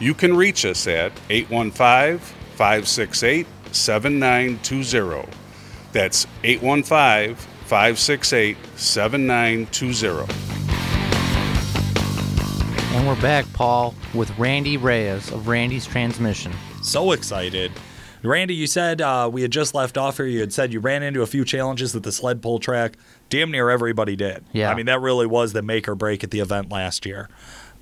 You 0.00 0.14
can 0.14 0.36
reach 0.36 0.64
us 0.64 0.86
at 0.86 1.12
815 1.30 2.18
568 2.56 3.46
7920. 3.72 5.28
That's 5.92 6.26
815 6.42 7.36
568 7.36 8.56
7920. 8.76 10.52
And 12.94 13.06
we're 13.06 13.20
back, 13.22 13.50
Paul, 13.52 13.94
with 14.12 14.36
Randy 14.38 14.76
Reyes 14.76 15.30
of 15.30 15.48
Randy's 15.48 15.86
Transmission. 15.86 16.52
So 16.82 17.12
excited. 17.12 17.72
Randy, 18.22 18.54
you 18.54 18.66
said 18.66 19.00
uh, 19.00 19.28
we 19.32 19.42
had 19.42 19.50
just 19.50 19.74
left 19.74 19.98
off 19.98 20.16
here. 20.16 20.26
You 20.26 20.40
had 20.40 20.52
said 20.52 20.72
you 20.72 20.80
ran 20.80 21.02
into 21.02 21.22
a 21.22 21.26
few 21.26 21.44
challenges 21.44 21.94
with 21.94 22.04
the 22.04 22.12
sled 22.12 22.40
pull 22.42 22.58
track. 22.58 22.94
Damn 23.30 23.50
near 23.50 23.70
everybody 23.70 24.14
did. 24.14 24.44
Yeah. 24.52 24.70
I 24.70 24.74
mean, 24.74 24.86
that 24.86 25.00
really 25.00 25.26
was 25.26 25.52
the 25.52 25.62
make 25.62 25.88
or 25.88 25.94
break 25.94 26.22
at 26.22 26.30
the 26.30 26.40
event 26.40 26.70
last 26.70 27.04
year. 27.06 27.28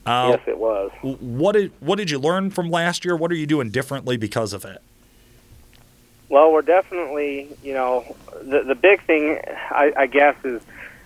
Uh, 0.06 0.36
yes, 0.36 0.40
it 0.46 0.58
was. 0.58 0.90
What 1.02 1.52
did 1.52 1.72
what 1.80 1.96
did 1.96 2.10
you 2.10 2.18
learn 2.18 2.50
from 2.50 2.70
last 2.70 3.04
year? 3.04 3.16
What 3.16 3.30
are 3.30 3.34
you 3.34 3.46
doing 3.46 3.70
differently 3.70 4.16
because 4.16 4.52
of 4.54 4.64
it? 4.64 4.80
Well, 6.30 6.52
we're 6.52 6.62
definitely, 6.62 7.48
you 7.62 7.74
know, 7.74 8.16
the 8.40 8.62
the 8.62 8.74
big 8.74 9.04
thing, 9.04 9.40
I, 9.70 9.92
I 9.96 10.06
guess, 10.06 10.36
is 10.44 10.62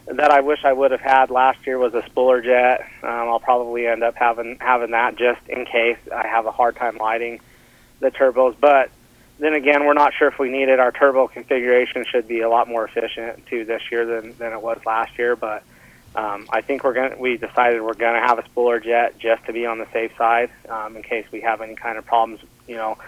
that 0.07 0.31
I 0.31 0.41
wish 0.41 0.65
I 0.65 0.73
would 0.73 0.93
have 0.93 1.01
had 1.01 1.31
last 1.31 1.67
year 1.67 1.79
was 1.79 1.95
a 1.95 2.03
spooler 2.03 2.45
jet. 2.45 2.89
Um, 3.03 3.29
I'll 3.29 3.41
probably 3.41 3.87
end 3.87 4.05
up 4.05 4.15
having 4.15 4.59
having 4.61 4.93
that 4.93 5.17
just 5.17 5.41
in 5.49 5.65
case 5.65 5.99
I 6.15 6.29
have 6.29 6.47
a 6.47 6.53
hard 6.53 6.77
time 6.77 6.99
lighting 6.99 7.41
the 8.05 8.11
turbos. 8.11 8.55
But 8.59 8.91
then 9.39 9.55
again, 9.55 9.85
we're 9.85 9.95
not 9.95 10.15
sure 10.15 10.29
if 10.29 10.39
we 10.39 10.51
need 10.51 10.69
it. 10.69 10.79
Our 10.79 10.93
turbo 10.93 11.27
configuration 11.29 12.05
should 12.11 12.29
be 12.29 12.41
a 12.41 12.49
lot 12.49 12.69
more 12.69 12.85
efficient 12.87 13.47
too 13.47 13.65
this 13.65 13.83
year 13.91 14.07
than 14.07 14.37
than 14.39 14.53
it 14.53 14.63
was 14.63 14.79
last 14.87 15.19
year. 15.19 15.37
But 15.37 15.65
um, 16.15 16.47
I 16.51 16.61
think 16.61 16.85
we're 16.85 16.95
going. 16.95 17.13
to 17.13 17.19
We 17.19 17.37
decided 17.37 17.83
we're 17.83 17.95
going 17.95 18.15
to 18.15 18.27
have 18.27 18.39
a 18.39 18.43
spooler 18.43 18.83
jet 18.83 19.19
just 19.19 19.45
to 19.47 19.53
be 19.53 19.67
on 19.67 19.79
the 19.79 19.87
safe 19.93 20.13
side 20.17 20.51
um, 20.69 20.97
in 20.97 21.03
case 21.03 21.27
we 21.33 21.41
have 21.41 21.61
any 21.61 21.75
kind 21.75 21.99
of 21.99 22.07
problems. 22.07 22.41
You 22.69 22.77
know. 22.77 22.99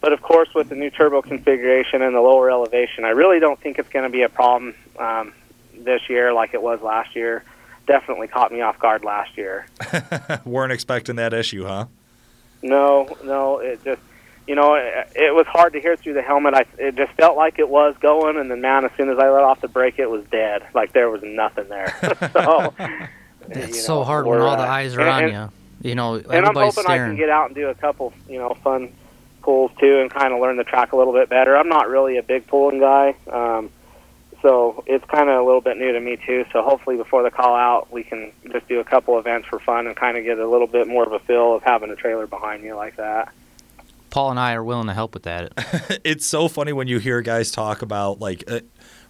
But 0.00 0.12
of 0.12 0.20
course, 0.20 0.52
with 0.54 0.68
the 0.68 0.74
new 0.74 0.90
turbo 0.90 1.22
configuration 1.22 2.02
and 2.02 2.14
the 2.14 2.20
lower 2.20 2.50
elevation, 2.50 3.04
I 3.04 3.10
really 3.10 3.40
don't 3.40 3.58
think 3.58 3.78
it's 3.78 3.88
going 3.88 4.04
to 4.04 4.10
be 4.10 4.22
a 4.22 4.28
problem. 4.28 4.74
Um, 4.98 5.32
this 5.78 6.08
year 6.08 6.32
like 6.32 6.54
it 6.54 6.62
was 6.62 6.80
last 6.80 7.14
year 7.14 7.44
definitely 7.86 8.28
caught 8.28 8.52
me 8.52 8.60
off 8.60 8.78
guard 8.78 9.04
last 9.04 9.36
year. 9.36 9.66
Weren't 10.44 10.72
expecting 10.72 11.16
that 11.16 11.32
issue, 11.32 11.64
huh? 11.64 11.86
No, 12.62 13.16
no, 13.24 13.58
it 13.58 13.82
just 13.84 14.00
you 14.46 14.54
know 14.54 14.74
it, 14.74 15.10
it 15.14 15.34
was 15.34 15.46
hard 15.46 15.72
to 15.74 15.80
hear 15.80 15.96
through 15.96 16.14
the 16.14 16.22
helmet. 16.22 16.54
I 16.54 16.64
it 16.78 16.96
just 16.96 17.12
felt 17.12 17.36
like 17.36 17.58
it 17.58 17.68
was 17.68 17.94
going, 18.00 18.36
and 18.36 18.50
then 18.50 18.60
man, 18.60 18.84
as 18.84 18.90
soon 18.96 19.10
as 19.10 19.18
I 19.18 19.28
let 19.30 19.42
off 19.42 19.60
the 19.60 19.68
brake, 19.68 19.98
it 19.98 20.10
was 20.10 20.24
dead. 20.30 20.66
Like 20.74 20.92
there 20.92 21.10
was 21.10 21.22
nothing 21.22 21.68
there. 21.68 21.94
so 22.32 22.74
It's 23.48 23.68
you 23.68 23.74
so 23.74 24.04
hard 24.04 24.26
when 24.26 24.38
we're, 24.38 24.46
all 24.46 24.56
the 24.56 24.62
eyes 24.62 24.94
are 24.96 25.00
and- 25.00 25.10
on 25.10 25.24
and- 25.24 25.32
you. 25.32 25.52
You 25.82 25.94
know, 25.94 26.14
and 26.14 26.26
I'm 26.26 26.34
everybody's 26.44 26.74
hoping 26.74 26.90
I 26.90 26.96
can 26.96 27.16
get 27.16 27.28
out 27.28 27.46
and 27.46 27.54
do 27.54 27.68
a 27.68 27.74
couple, 27.74 28.12
you 28.28 28.38
know, 28.38 28.56
fun 28.64 28.92
pulls 29.42 29.70
too, 29.78 29.98
and 30.00 30.10
kind 30.10 30.32
of 30.32 30.40
learn 30.40 30.56
the 30.56 30.64
track 30.64 30.92
a 30.92 30.96
little 30.96 31.12
bit 31.12 31.28
better. 31.28 31.54
I'm 31.56 31.68
not 31.68 31.88
really 31.88 32.16
a 32.16 32.22
big 32.22 32.46
pulling 32.46 32.80
guy, 32.80 33.14
um, 33.30 33.70
so 34.40 34.82
it's 34.86 35.04
kind 35.04 35.28
of 35.28 35.36
a 35.38 35.44
little 35.44 35.60
bit 35.60 35.76
new 35.76 35.92
to 35.92 36.00
me 36.00 36.16
too. 36.16 36.46
So 36.50 36.62
hopefully, 36.62 36.96
before 36.96 37.22
the 37.22 37.30
call 37.30 37.54
out, 37.54 37.92
we 37.92 38.02
can 38.04 38.32
just 38.50 38.66
do 38.68 38.80
a 38.80 38.84
couple 38.84 39.18
events 39.18 39.48
for 39.48 39.58
fun 39.60 39.86
and 39.86 39.94
kind 39.94 40.16
of 40.16 40.24
get 40.24 40.38
a 40.38 40.48
little 40.48 40.66
bit 40.66 40.88
more 40.88 41.04
of 41.04 41.12
a 41.12 41.18
feel 41.20 41.54
of 41.54 41.62
having 41.62 41.90
a 41.90 41.94
trailer 41.96 42.26
behind 42.26 42.64
you 42.64 42.74
like 42.74 42.96
that. 42.96 43.32
Paul 44.16 44.30
and 44.30 44.40
I 44.40 44.54
are 44.54 44.64
willing 44.64 44.86
to 44.86 44.94
help 44.94 45.12
with 45.12 45.24
that. 45.24 45.52
it's 46.02 46.24
so 46.24 46.48
funny 46.48 46.72
when 46.72 46.88
you 46.88 46.98
hear 46.98 47.20
guys 47.20 47.50
talk 47.50 47.82
about 47.82 48.18
like 48.18 48.50
uh, 48.50 48.60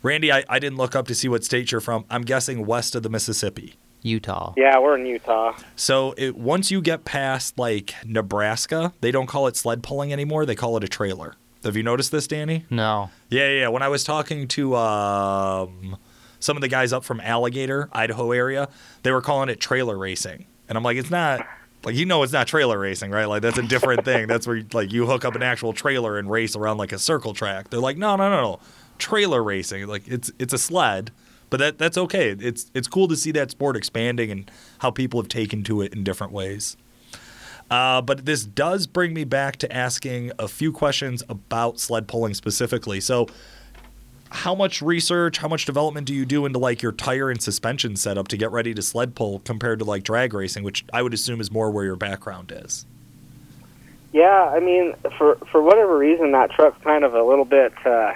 Randy. 0.02 0.32
I, 0.32 0.42
I 0.48 0.58
didn't 0.58 0.78
look 0.78 0.96
up 0.96 1.06
to 1.06 1.14
see 1.14 1.28
what 1.28 1.44
state 1.44 1.70
you're 1.70 1.80
from. 1.80 2.04
I'm 2.10 2.22
guessing 2.22 2.66
west 2.66 2.96
of 2.96 3.04
the 3.04 3.08
Mississippi. 3.08 3.76
Utah. 4.02 4.52
Yeah, 4.56 4.80
we're 4.80 4.98
in 4.98 5.06
Utah. 5.06 5.56
So 5.76 6.12
it, 6.18 6.36
once 6.36 6.72
you 6.72 6.80
get 6.82 7.04
past 7.04 7.56
like 7.56 7.94
Nebraska, 8.04 8.94
they 9.00 9.12
don't 9.12 9.28
call 9.28 9.46
it 9.46 9.54
sled 9.54 9.84
pulling 9.84 10.12
anymore. 10.12 10.44
They 10.44 10.56
call 10.56 10.76
it 10.76 10.82
a 10.82 10.88
trailer. 10.88 11.36
Have 11.62 11.76
you 11.76 11.84
noticed 11.84 12.10
this, 12.10 12.26
Danny? 12.26 12.64
No. 12.68 13.10
Yeah, 13.28 13.46
yeah. 13.46 13.60
yeah. 13.60 13.68
When 13.68 13.82
I 13.84 13.88
was 13.88 14.02
talking 14.02 14.48
to 14.48 14.74
um, 14.74 15.98
some 16.40 16.56
of 16.56 16.62
the 16.62 16.68
guys 16.68 16.92
up 16.92 17.04
from 17.04 17.20
Alligator, 17.20 17.88
Idaho 17.92 18.32
area, 18.32 18.68
they 19.04 19.12
were 19.12 19.22
calling 19.22 19.50
it 19.50 19.60
trailer 19.60 19.96
racing, 19.96 20.46
and 20.68 20.76
I'm 20.76 20.82
like, 20.82 20.96
it's 20.96 21.12
not. 21.12 21.46
Like 21.86 21.94
you 21.94 22.04
know, 22.04 22.24
it's 22.24 22.32
not 22.32 22.48
trailer 22.48 22.80
racing, 22.80 23.12
right? 23.12 23.26
Like 23.26 23.42
that's 23.42 23.58
a 23.58 23.62
different 23.62 24.04
thing. 24.04 24.26
That's 24.26 24.44
where 24.44 24.60
like 24.72 24.92
you 24.92 25.06
hook 25.06 25.24
up 25.24 25.36
an 25.36 25.42
actual 25.44 25.72
trailer 25.72 26.18
and 26.18 26.28
race 26.28 26.56
around 26.56 26.78
like 26.78 26.90
a 26.90 26.98
circle 26.98 27.32
track. 27.32 27.70
They're 27.70 27.78
like, 27.78 27.96
no, 27.96 28.16
no, 28.16 28.28
no, 28.28 28.42
no, 28.42 28.60
trailer 28.98 29.40
racing. 29.40 29.86
Like 29.86 30.02
it's 30.08 30.32
it's 30.40 30.52
a 30.52 30.58
sled, 30.58 31.12
but 31.48 31.58
that 31.58 31.78
that's 31.78 31.96
okay. 31.96 32.30
It's 32.30 32.72
it's 32.74 32.88
cool 32.88 33.06
to 33.06 33.14
see 33.14 33.30
that 33.32 33.52
sport 33.52 33.76
expanding 33.76 34.32
and 34.32 34.50
how 34.80 34.90
people 34.90 35.20
have 35.20 35.28
taken 35.28 35.62
to 35.62 35.80
it 35.80 35.94
in 35.94 36.02
different 36.02 36.32
ways. 36.32 36.76
Uh, 37.70 38.02
but 38.02 38.26
this 38.26 38.44
does 38.44 38.88
bring 38.88 39.14
me 39.14 39.22
back 39.22 39.54
to 39.58 39.72
asking 39.72 40.32
a 40.40 40.48
few 40.48 40.72
questions 40.72 41.22
about 41.28 41.78
sled 41.78 42.08
pulling 42.08 42.34
specifically. 42.34 43.00
So, 43.00 43.28
how 44.30 44.54
much 44.54 44.82
research, 44.82 45.38
how 45.38 45.48
much 45.48 45.64
development 45.64 46.06
do 46.06 46.14
you 46.14 46.26
do 46.26 46.46
into 46.46 46.58
like 46.58 46.82
your 46.82 46.92
tire 46.92 47.30
and 47.30 47.40
suspension 47.40 47.96
setup 47.96 48.28
to 48.28 48.36
get 48.36 48.50
ready 48.50 48.74
to 48.74 48.82
sled 48.82 49.14
pull 49.14 49.40
compared 49.40 49.78
to 49.78 49.84
like 49.84 50.02
drag 50.02 50.34
racing, 50.34 50.64
which 50.64 50.84
I 50.92 51.02
would 51.02 51.14
assume 51.14 51.40
is 51.40 51.50
more 51.50 51.70
where 51.70 51.84
your 51.84 51.96
background 51.96 52.52
is? 52.54 52.86
Yeah, 54.12 54.50
I 54.54 54.60
mean, 54.60 54.94
for 55.18 55.36
for 55.50 55.60
whatever 55.60 55.96
reason, 55.96 56.32
that 56.32 56.50
truck's 56.50 56.82
kind 56.82 57.04
of 57.04 57.14
a 57.14 57.22
little 57.22 57.44
bit, 57.44 57.74
uh, 57.84 58.14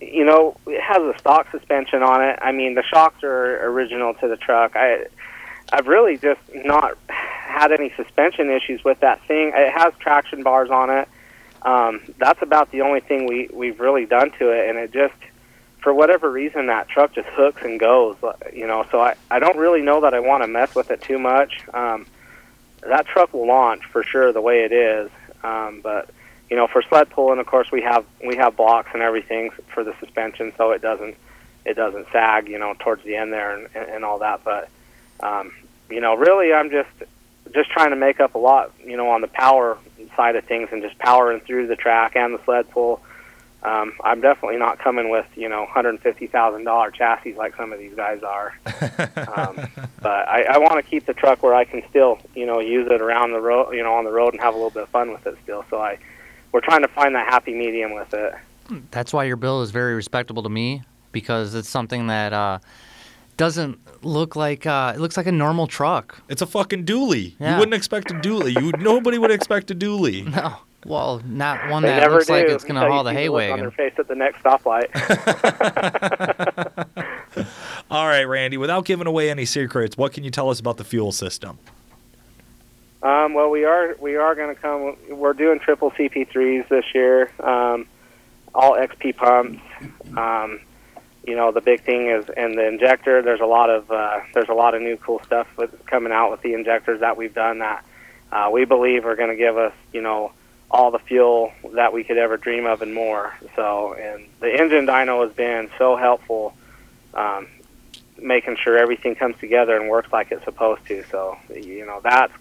you 0.00 0.24
know, 0.24 0.56
it 0.66 0.80
has 0.80 1.02
a 1.02 1.18
stock 1.18 1.50
suspension 1.50 2.02
on 2.02 2.22
it. 2.22 2.38
I 2.40 2.52
mean, 2.52 2.74
the 2.74 2.84
shocks 2.84 3.22
are 3.24 3.66
original 3.66 4.14
to 4.14 4.28
the 4.28 4.36
truck. 4.36 4.76
I, 4.76 5.06
I've 5.72 5.86
really 5.86 6.16
just 6.16 6.40
not 6.54 6.96
had 7.08 7.72
any 7.72 7.92
suspension 7.96 8.50
issues 8.50 8.84
with 8.84 9.00
that 9.00 9.20
thing. 9.26 9.52
It 9.54 9.72
has 9.72 9.92
traction 9.98 10.42
bars 10.42 10.70
on 10.70 10.90
it. 10.90 11.08
Um, 11.62 12.00
that's 12.18 12.42
about 12.42 12.70
the 12.70 12.82
only 12.82 13.00
thing 13.00 13.26
we 13.26 13.48
we've 13.52 13.80
really 13.80 14.06
done 14.06 14.30
to 14.38 14.50
it, 14.50 14.68
and 14.68 14.78
it 14.78 14.92
just, 14.92 15.14
for 15.82 15.92
whatever 15.92 16.30
reason, 16.30 16.66
that 16.66 16.88
truck 16.88 17.14
just 17.14 17.28
hooks 17.28 17.62
and 17.62 17.80
goes. 17.80 18.16
You 18.52 18.66
know, 18.66 18.86
so 18.90 19.00
I 19.00 19.14
I 19.30 19.38
don't 19.38 19.56
really 19.56 19.82
know 19.82 20.00
that 20.02 20.14
I 20.14 20.20
want 20.20 20.42
to 20.42 20.48
mess 20.48 20.74
with 20.74 20.90
it 20.90 21.00
too 21.02 21.18
much. 21.18 21.60
Um, 21.74 22.06
that 22.82 23.06
truck 23.06 23.32
will 23.32 23.46
launch 23.46 23.84
for 23.86 24.02
sure 24.02 24.32
the 24.32 24.40
way 24.40 24.64
it 24.64 24.72
is. 24.72 25.10
Um, 25.42 25.80
but 25.82 26.10
you 26.50 26.56
know, 26.56 26.66
for 26.66 26.82
sled 26.82 27.10
pulling, 27.10 27.38
of 27.38 27.46
course, 27.46 27.70
we 27.70 27.82
have 27.82 28.04
we 28.24 28.36
have 28.36 28.56
blocks 28.56 28.90
and 28.94 29.02
everything 29.02 29.50
for 29.72 29.84
the 29.84 29.94
suspension, 30.00 30.52
so 30.56 30.70
it 30.70 30.82
doesn't 30.82 31.16
it 31.64 31.74
doesn't 31.74 32.06
sag. 32.12 32.48
You 32.48 32.58
know, 32.58 32.74
towards 32.78 33.04
the 33.04 33.16
end 33.16 33.32
there 33.32 33.56
and, 33.56 33.68
and, 33.74 33.88
and 33.88 34.04
all 34.04 34.18
that. 34.20 34.44
But 34.44 34.68
um, 35.20 35.52
you 35.90 36.00
know, 36.00 36.14
really, 36.14 36.52
I'm 36.52 36.70
just 36.70 36.90
just 37.52 37.70
trying 37.70 37.90
to 37.90 37.96
make 37.96 38.20
up 38.20 38.34
a 38.34 38.38
lot. 38.38 38.72
You 38.84 38.96
know, 38.96 39.10
on 39.10 39.20
the 39.20 39.28
power 39.28 39.78
side 40.16 40.36
of 40.36 40.44
things 40.44 40.68
and 40.72 40.82
just 40.82 40.98
powering 40.98 41.40
through 41.40 41.66
the 41.66 41.76
track 41.76 42.16
and 42.16 42.34
the 42.34 42.44
sled 42.44 42.70
pull. 42.70 43.00
Um, 43.62 43.94
I'm 44.04 44.20
definitely 44.20 44.58
not 44.58 44.78
coming 44.78 45.10
with 45.10 45.26
you 45.34 45.48
know 45.48 45.66
$150,000 45.74 46.94
chassis 46.94 47.34
like 47.34 47.56
some 47.56 47.72
of 47.72 47.78
these 47.78 47.94
guys 47.94 48.22
are. 48.22 48.54
um, 49.36 49.68
but 50.00 50.28
I, 50.28 50.44
I 50.50 50.58
want 50.58 50.74
to 50.74 50.82
keep 50.82 51.06
the 51.06 51.14
truck 51.14 51.42
where 51.42 51.54
I 51.54 51.64
can 51.64 51.82
still, 51.90 52.18
you 52.34 52.46
know, 52.46 52.60
use 52.60 52.88
it 52.90 53.00
around 53.00 53.32
the 53.32 53.40
road, 53.40 53.72
you 53.74 53.82
know, 53.82 53.94
on 53.94 54.04
the 54.04 54.12
road 54.12 54.32
and 54.32 54.40
have 54.40 54.54
a 54.54 54.56
little 54.56 54.70
bit 54.70 54.84
of 54.84 54.88
fun 54.90 55.10
with 55.10 55.26
it 55.26 55.36
still. 55.42 55.64
So 55.70 55.80
I, 55.80 55.98
we're 56.52 56.60
trying 56.60 56.82
to 56.82 56.88
find 56.88 57.14
that 57.16 57.28
happy 57.28 57.52
medium 57.52 57.94
with 57.94 58.14
it. 58.14 58.34
That's 58.90 59.12
why 59.12 59.24
your 59.24 59.36
bill 59.36 59.62
is 59.62 59.70
very 59.70 59.94
respectable 59.94 60.42
to 60.42 60.48
me 60.48 60.82
because 61.10 61.54
it's 61.54 61.68
something 61.68 62.06
that 62.08 62.32
uh, 62.32 62.58
doesn't 63.38 63.78
look 64.04 64.36
like 64.36 64.66
uh, 64.66 64.92
it 64.94 65.00
looks 65.00 65.16
like 65.16 65.26
a 65.26 65.32
normal 65.32 65.66
truck. 65.66 66.20
It's 66.28 66.42
a 66.42 66.46
fucking 66.46 66.84
dually. 66.84 67.34
Yeah. 67.40 67.54
You 67.54 67.58
wouldn't 67.60 67.74
expect 67.74 68.10
a 68.10 68.14
dually. 68.14 68.60
You 68.60 68.72
nobody 68.78 69.16
would 69.16 69.30
expect 69.30 69.70
a 69.70 69.74
dually. 69.74 70.26
No. 70.38 70.56
Well, 70.86 71.20
not 71.26 71.68
one 71.70 71.82
They 71.82 71.88
that 71.88 72.00
never 72.02 72.14
looks 72.14 72.26
do. 72.28 72.34
like 72.34 72.46
it's 72.46 72.62
going 72.62 72.76
to 72.76 72.82
until 72.82 72.92
haul 72.94 73.04
the 73.04 73.12
hay 73.12 73.28
look 73.28 73.50
on 73.50 73.58
their 73.58 73.70
face 73.72 73.94
at 73.98 74.06
the 74.06 74.14
next 74.14 74.44
stoplight. 74.44 74.86
All 77.90 78.06
right, 78.06 78.22
Randy. 78.22 78.56
Without 78.58 78.84
giving 78.84 79.08
away 79.08 79.28
any 79.28 79.44
secrets, 79.44 79.96
what 79.96 80.12
can 80.12 80.22
you 80.22 80.30
tell 80.30 80.50
us 80.50 80.60
about 80.60 80.76
the 80.76 80.84
fuel 80.84 81.10
system? 81.10 81.58
Um, 83.02 83.34
well, 83.34 83.50
we 83.50 83.64
are 83.64 83.96
we 84.00 84.14
are 84.16 84.34
going 84.36 84.54
to 84.54 84.60
come. 84.60 84.96
We're 85.10 85.32
doing 85.32 85.58
triple 85.58 85.90
CP3s 85.90 86.68
this 86.68 86.84
year. 86.94 87.30
Um, 87.40 87.86
all 88.54 88.74
XP 88.74 89.16
pumps. 89.16 89.60
Um, 90.16 90.60
you 91.24 91.36
know, 91.36 91.52
the 91.52 91.60
big 91.60 91.82
thing 91.82 92.08
is 92.08 92.28
and 92.36 92.56
the 92.56 92.66
injector. 92.66 93.22
There's 93.22 93.40
a 93.40 93.46
lot 93.46 93.70
of 93.70 93.90
uh, 93.90 94.20
there's 94.34 94.48
a 94.48 94.54
lot 94.54 94.74
of 94.74 94.82
new 94.82 94.96
cool 94.96 95.20
stuff 95.24 95.46
with 95.56 95.86
coming 95.86 96.12
out 96.12 96.30
with 96.30 96.42
the 96.42 96.54
injectors 96.54 97.00
that 97.00 97.16
we've 97.16 97.34
done 97.34 97.58
that 97.58 97.84
uh, 98.32 98.50
we 98.52 98.64
believe 98.64 99.04
are 99.04 99.16
going 99.16 99.30
to 99.30 99.36
give 99.36 99.56
us 99.56 99.72
you 99.92 100.00
know 100.00 100.32
all 100.70 100.90
the 100.90 100.98
fuel 100.98 101.52
that 101.74 101.92
we 101.92 102.04
could 102.04 102.18
ever 102.18 102.36
dream 102.36 102.66
of 102.66 102.82
and 102.82 102.94
more. 102.94 103.34
So, 103.56 103.94
and 103.94 104.26
the 104.40 104.52
engine 104.52 104.86
dyno 104.86 105.26
has 105.26 105.34
been 105.34 105.70
so 105.78 105.96
helpful. 105.96 106.54
Um, 107.14 107.48
making 108.20 108.56
sure 108.56 108.76
everything 108.76 109.14
comes 109.14 109.36
together 109.38 109.76
and 109.76 109.88
works 109.88 110.12
like 110.12 110.32
it's 110.32 110.44
supposed 110.44 110.84
to. 110.86 111.04
So, 111.10 111.38
you 111.54 111.86
know, 111.86 112.00
that's 112.02 112.32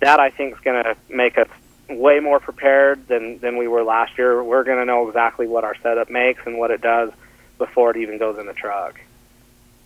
that 0.00 0.20
I 0.20 0.30
think 0.30 0.54
is 0.54 0.60
going 0.60 0.82
to 0.82 0.96
make 1.08 1.38
us 1.38 1.48
way 1.88 2.20
more 2.20 2.40
prepared 2.40 3.06
than 3.08 3.38
than 3.38 3.56
we 3.56 3.68
were 3.68 3.84
last 3.84 4.18
year. 4.18 4.42
We're 4.42 4.64
going 4.64 4.78
to 4.78 4.84
know 4.84 5.08
exactly 5.08 5.46
what 5.46 5.64
our 5.64 5.76
setup 5.82 6.10
makes 6.10 6.42
and 6.46 6.58
what 6.58 6.70
it 6.70 6.80
does 6.80 7.10
before 7.58 7.90
it 7.90 7.96
even 7.96 8.18
goes 8.18 8.38
in 8.38 8.46
the 8.46 8.52
truck. 8.52 9.00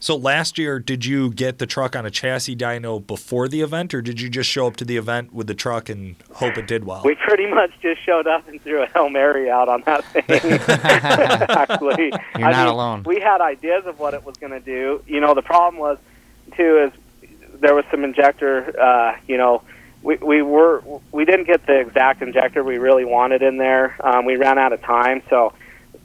So 0.03 0.17
last 0.17 0.59
year, 0.59 0.81
did 0.81 1.05
you 1.05 1.31
get 1.31 1.59
the 1.59 1.67
truck 1.67 1.95
on 1.95 2.05
a 2.05 2.11
chassis 2.11 2.57
dyno 2.57 3.07
before 3.07 3.47
the 3.47 3.61
event, 3.61 3.95
or 3.95 4.03
did 4.03 4.21
you 4.21 4.29
just 4.29 4.51
show 4.51 4.67
up 4.67 4.75
to 4.79 4.85
the 4.85 4.97
event 4.97 5.33
with 5.33 5.47
the 5.47 5.55
truck 5.55 5.89
and 5.89 6.17
hope 6.35 6.59
it 6.59 6.67
did 6.67 6.83
well? 6.83 7.03
We 7.05 7.15
pretty 7.15 7.47
much 7.47 7.71
just 7.81 8.05
showed 8.05 8.27
up 8.27 8.49
and 8.49 8.61
threw 8.61 8.83
a 8.83 8.87
hail 8.87 9.09
mary 9.09 9.49
out 9.49 9.69
on 9.69 9.83
that 9.83 10.05
thing. 10.07 10.25
Actually, 11.57 12.13
You're 12.37 12.49
I 12.49 12.51
not 12.51 12.65
mean, 12.65 12.75
alone. 12.75 13.03
We 13.05 13.21
had 13.21 13.41
ideas 13.41 13.87
of 13.87 14.01
what 14.01 14.13
it 14.15 14.25
was 14.25 14.37
going 14.39 14.51
to 14.51 14.59
do. 14.59 15.05
You 15.07 15.21
know, 15.21 15.35
the 15.35 15.43
problem 15.43 15.81
was 15.81 15.99
too 16.57 16.91
is 16.91 17.31
there 17.61 17.77
was 17.77 17.85
some 17.89 18.03
injector. 18.03 18.77
Uh, 18.77 19.17
you 19.29 19.39
know, 19.39 19.63
we 20.03 20.17
we 20.17 20.43
were 20.43 20.83
we 21.13 21.25
didn't 21.25 21.47
get 21.47 21.65
the 21.67 21.79
exact 21.79 22.23
injector 22.23 22.65
we 22.65 22.79
really 22.79 23.05
wanted 23.05 23.41
in 23.43 23.57
there. 23.57 23.97
Um, 24.05 24.25
we 24.25 24.35
ran 24.35 24.59
out 24.59 24.73
of 24.73 24.83
time, 24.83 25.23
so 25.31 25.53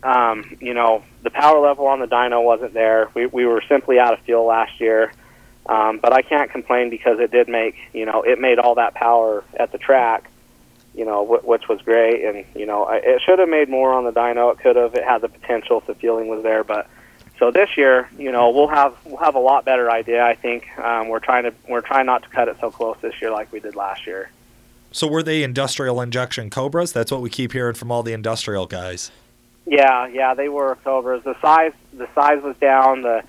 um, 0.03 0.55
you 0.61 0.75
know 0.75 1.03
the 1.27 1.31
power 1.31 1.59
level 1.59 1.87
on 1.87 1.99
the 1.99 2.07
dyno 2.07 2.41
wasn't 2.43 2.73
there. 2.73 3.09
We 3.13 3.25
we 3.25 3.45
were 3.45 3.61
simply 3.67 3.99
out 3.99 4.13
of 4.13 4.19
fuel 4.21 4.45
last 4.45 4.79
year. 4.79 5.11
Um, 5.65 5.99
but 6.01 6.13
I 6.13 6.21
can't 6.21 6.49
complain 6.49 6.89
because 6.89 7.19
it 7.19 7.31
did 7.31 7.49
make 7.49 7.75
you 7.93 8.05
know 8.05 8.21
it 8.21 8.39
made 8.39 8.59
all 8.59 8.75
that 8.75 8.93
power 8.93 9.43
at 9.59 9.71
the 9.73 9.77
track 9.77 10.29
you 10.97 11.05
know, 11.05 11.25
wh- 11.25 11.47
which 11.47 11.69
was 11.69 11.81
great. 11.83 12.25
And 12.25 12.43
you 12.55 12.65
know, 12.65 12.83
I, 12.83 12.97
it 12.97 13.21
should 13.21 13.39
have 13.39 13.47
made 13.47 13.69
more 13.69 13.93
on 13.93 14.03
the 14.03 14.11
dyno. 14.11 14.51
It 14.51 14.59
could 14.59 14.75
have. 14.75 14.95
It 14.95 15.03
had 15.03 15.21
the 15.21 15.29
potential 15.29 15.79
if 15.79 15.85
the 15.85 15.95
fueling 15.95 16.27
was 16.27 16.43
there. 16.43 16.63
But 16.63 16.89
so 17.37 17.51
this 17.51 17.77
year, 17.77 18.09
you 18.17 18.31
know, 18.31 18.49
we'll 18.49 18.67
have 18.67 18.95
we'll 19.05 19.17
have 19.17 19.35
a 19.35 19.39
lot 19.39 19.63
better 19.63 19.91
idea. 19.91 20.25
I 20.25 20.35
think 20.35 20.67
um, 20.79 21.07
we're 21.07 21.19
trying 21.19 21.43
to 21.43 21.53
we're 21.69 21.81
trying 21.81 22.07
not 22.07 22.23
to 22.23 22.29
cut 22.29 22.47
it 22.47 22.57
so 22.59 22.71
close 22.71 22.97
this 23.01 23.13
year 23.21 23.31
like 23.31 23.51
we 23.53 23.59
did 23.59 23.75
last 23.75 24.07
year. 24.07 24.31
So 24.91 25.05
were 25.05 25.21
they 25.21 25.43
industrial 25.43 26.01
injection 26.01 26.49
Cobras? 26.49 26.91
That's 26.91 27.11
what 27.11 27.21
we 27.21 27.29
keep 27.29 27.51
hearing 27.51 27.75
from 27.75 27.91
all 27.91 28.03
the 28.03 28.13
industrial 28.13 28.65
guys. 28.65 29.11
Yeah, 29.67 30.07
yeah, 30.07 30.33
they 30.33 30.47
were 30.47 30.77
Cobras. 30.83 31.23
The 31.23 31.35
size 31.41 31.73
the 31.93 32.07
size 32.15 32.41
was 32.41 32.55
down. 32.57 33.01
The 33.01 33.23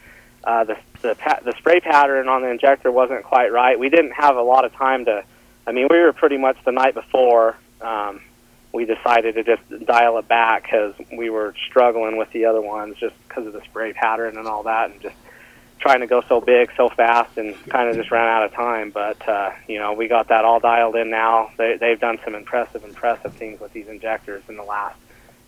uh, 0.44 0.64
the 0.64 0.76
the, 1.02 1.14
pa- 1.16 1.40
the 1.44 1.52
spray 1.58 1.80
pattern 1.80 2.28
on 2.28 2.42
the 2.42 2.48
injector 2.48 2.92
wasn't 2.92 3.24
quite 3.24 3.52
right. 3.52 3.78
We 3.78 3.88
didn't 3.88 4.12
have 4.12 4.36
a 4.36 4.42
lot 4.42 4.64
of 4.64 4.72
time 4.72 5.04
to. 5.06 5.24
I 5.66 5.72
mean, 5.72 5.88
we 5.90 5.98
were 5.98 6.12
pretty 6.12 6.38
much 6.38 6.56
the 6.64 6.72
night 6.72 6.94
before. 6.94 7.56
Um, 7.80 8.20
we 8.72 8.84
decided 8.84 9.34
to 9.34 9.42
just 9.42 9.62
dial 9.84 10.18
it 10.18 10.28
back 10.28 10.62
because 10.62 10.94
we 11.12 11.28
were 11.28 11.54
struggling 11.68 12.16
with 12.16 12.30
the 12.32 12.44
other 12.44 12.60
ones 12.60 12.96
just 12.98 13.14
because 13.26 13.46
of 13.46 13.52
the 13.52 13.62
spray 13.62 13.92
pattern 13.92 14.38
and 14.38 14.46
all 14.46 14.62
that, 14.62 14.90
and 14.92 15.00
just 15.00 15.16
trying 15.80 16.00
to 16.00 16.06
go 16.06 16.22
so 16.28 16.40
big 16.40 16.70
so 16.76 16.88
fast 16.88 17.36
and 17.36 17.54
kind 17.68 17.88
of 17.88 17.96
just 17.96 18.12
ran 18.12 18.28
out 18.28 18.44
of 18.44 18.52
time. 18.52 18.90
But 18.90 19.28
uh, 19.28 19.50
you 19.66 19.78
know, 19.80 19.92
we 19.94 20.06
got 20.06 20.28
that 20.28 20.44
all 20.44 20.60
dialed 20.60 20.94
in 20.94 21.10
now. 21.10 21.50
They, 21.56 21.78
they've 21.78 21.98
done 21.98 22.20
some 22.24 22.36
impressive, 22.36 22.84
impressive 22.84 23.34
things 23.34 23.60
with 23.60 23.72
these 23.72 23.88
injectors 23.88 24.44
in 24.48 24.56
the 24.56 24.62
last 24.64 24.98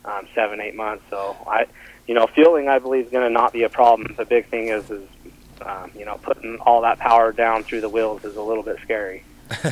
um, 0.05 0.27
seven, 0.35 0.61
eight 0.61 0.75
months. 0.75 1.05
So 1.11 1.37
I, 1.47 1.67
you 2.07 2.15
know, 2.15 2.27
fueling 2.27 2.69
I 2.69 2.79
believe 2.79 3.07
is 3.07 3.13
going 3.13 3.27
to 3.27 3.33
not 3.33 3.53
be 3.53 3.63
a 3.63 3.69
problem. 3.69 4.15
The 4.17 4.25
big 4.25 4.47
thing 4.47 4.69
is 4.69 4.91
is 4.91 5.09
um, 5.63 5.91
you 5.95 6.05
know 6.05 6.19
putting 6.23 6.59
all 6.61 6.83
that 6.83 6.99
power 6.99 7.33
down 7.33 7.63
through 7.63 7.83
the 7.83 7.89
wheels 7.89 8.25
is 8.25 8.37
a 8.37 8.43
little 8.43 8.63
bit 8.63 8.79
scary. 8.83 9.25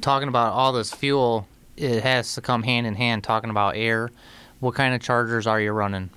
Talking 0.00 0.28
about 0.28 0.52
all 0.52 0.72
this 0.72 0.92
fuel, 0.92 1.46
it 1.76 2.02
has 2.02 2.34
to 2.34 2.40
come 2.40 2.62
hand 2.62 2.86
in 2.86 2.94
hand. 2.94 3.24
Talking 3.24 3.50
about 3.50 3.76
air, 3.76 4.10
what 4.60 4.74
kind 4.74 4.94
of 4.94 5.00
chargers 5.00 5.46
are 5.46 5.60
you 5.60 5.72
running? 5.72 6.10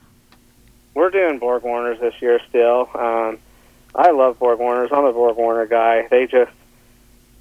We're 0.94 1.10
doing 1.10 1.40
Borg 1.40 1.64
Warners 1.64 2.00
this 2.00 2.14
year 2.22 2.40
still. 2.48 2.90
Um, 2.94 3.38
I 3.94 4.12
love 4.12 4.40
Borg 4.40 4.60
Warners. 4.60 4.92
I'm 4.92 5.06
a 5.06 5.14
Borg 5.14 5.36
Warner 5.38 5.66
guy. 5.66 6.08
They 6.10 6.26
just, 6.26 6.52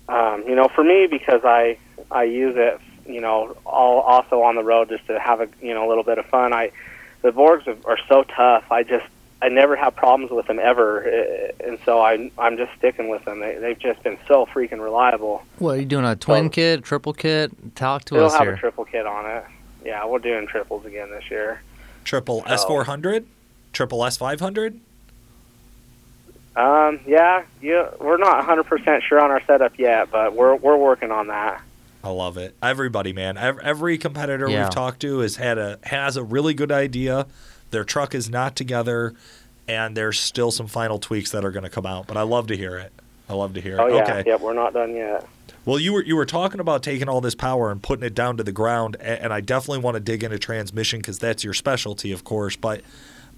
um, 0.09 0.45
you 0.47 0.55
know, 0.55 0.69
for 0.69 0.85
me 0.85 1.07
because 1.07 1.43
I 1.45 1.79
I 2.11 2.25
use 2.25 2.57
it, 2.57 2.81
you 3.06 3.20
know, 3.20 3.56
all 3.64 4.00
also 4.00 4.42
on 4.42 4.54
the 4.56 4.62
road 4.64 4.88
just 4.88 5.06
to 5.06 5.18
have 5.18 5.40
a 5.40 5.49
you 5.61 5.75
know 5.75 5.87
a 5.87 5.88
little 5.88 6.04
bit 6.04 6.18
of 6.18 6.26
fun. 6.26 6.52
I 6.52 6.70
the 7.23 7.30
Borgs 7.32 7.66
are, 7.66 7.76
are 7.90 7.99
so 8.08 8.25
tough. 8.25 8.64
I 8.70 8.82
just 8.82 9.06
I 9.42 9.49
never 9.49 9.76
have 9.76 9.94
problems 9.96 10.30
with 10.30 10.46
them 10.46 10.58
ever, 10.58 11.04
eh, 11.08 11.50
and 11.66 11.78
so 11.84 12.00
I 12.00 12.30
I'm 12.38 12.56
just 12.56 12.73
sticking 12.78 13.08
with 13.08 13.25
them. 13.25 13.40
They 13.40 13.56
they've 13.56 13.78
just 13.78 14.02
been 14.02 14.18
so 14.26 14.46
freaking 14.46 14.80
reliable. 14.82 15.42
What 15.58 15.73
are 15.76 15.80
you 15.80 15.87
doing? 15.87 16.04
A 16.04 16.16
twin 16.16 16.44
So- 16.46 16.50
kit, 16.50 16.84
triple 16.84 17.12
kit? 17.12 17.75
Talk 17.75 18.04
to 18.06 18.14
us. 18.25 18.32
here. 18.32 18.40
We'll 18.40 18.49
have 18.50 18.54
a 18.58 18.61
triple 18.61 18.84
kit 18.84 19.06
on 19.06 19.26
it. 19.30 19.44
Yeah, 19.84 20.06
we're 20.06 20.18
doing 20.18 20.46
triples 20.46 20.87
again 20.87 21.11
this 21.11 21.30
year. 21.30 21.61
Triple 22.04 22.42
Oh. 22.46 22.50
S400, 22.54 23.25
triple 23.73 23.99
S500. 24.00 24.78
Um, 26.56 27.00
yeah, 27.06 27.42
yeah, 27.61 27.88
we're 28.00 28.16
not 28.16 28.44
100% 28.46 29.02
sure 29.02 29.18
on 29.20 29.30
our 29.32 29.42
setup 29.44 29.76
yet, 29.78 30.11
but 30.12 30.34
we're 30.34 30.54
we're 30.54 30.76
working 30.76 31.11
on 31.11 31.26
that. 31.26 31.61
I 32.04 32.11
love 32.11 32.37
it. 32.37 32.54
Everybody, 32.62 33.14
man. 33.14 33.38
Every 33.38 33.96
competitor 33.96 34.49
Yeah. 34.49 34.64
we've 34.64 34.70
talked 34.75 35.00
to 35.00 35.20
has 35.20 35.37
had 35.37 35.56
a 35.56 35.78
has 35.84 36.16
a 36.18 36.23
really 36.23 36.52
good 36.52 36.70
idea. 36.70 37.26
Their 37.70 37.82
truck 37.82 38.14
is 38.14 38.28
not 38.28 38.54
together, 38.54 39.14
and 39.66 39.96
there's 39.96 40.20
still 40.20 40.50
some 40.50 40.66
final 40.66 40.99
tweaks 40.99 41.30
that 41.30 41.44
are 41.46 41.50
going 41.50 41.64
to 41.64 41.70
come 41.70 41.87
out. 41.87 42.06
But 42.06 42.18
I 42.18 42.23
love 42.23 42.46
to 42.49 42.56
hear 42.56 42.76
it. 42.76 42.92
I 43.28 43.32
love 43.32 43.54
to 43.54 43.61
hear 43.62 43.76
it. 43.76 43.80
Oh 43.80 43.87
it. 43.87 43.94
yeah, 43.94 44.02
okay. 44.02 44.23
yep, 44.26 44.40
we're 44.40 44.52
not 44.52 44.75
done 44.75 44.94
yet. 44.94 45.26
Well, 45.64 45.78
you 45.78 45.94
were 45.94 46.04
you 46.04 46.14
were 46.14 46.26
talking 46.26 46.61
about 46.61 46.82
taking 46.82 47.08
all 47.08 47.23
this 47.23 47.34
power 47.34 47.70
and 47.70 47.82
putting 47.82 48.04
it 48.04 48.14
down 48.14 48.37
to 48.37 48.42
the 48.44 48.52
ground, 48.52 48.96
and 49.00 49.32
I 49.32 49.40
definitely 49.40 49.78
want 49.78 49.94
to 49.94 50.00
dig 50.00 50.23
into 50.23 50.38
transmission 50.38 50.99
because 50.99 51.18
that's 51.18 51.42
your 51.42 51.54
specialty, 51.54 52.12
of 52.12 52.23
course. 52.23 52.54
But 52.54 52.82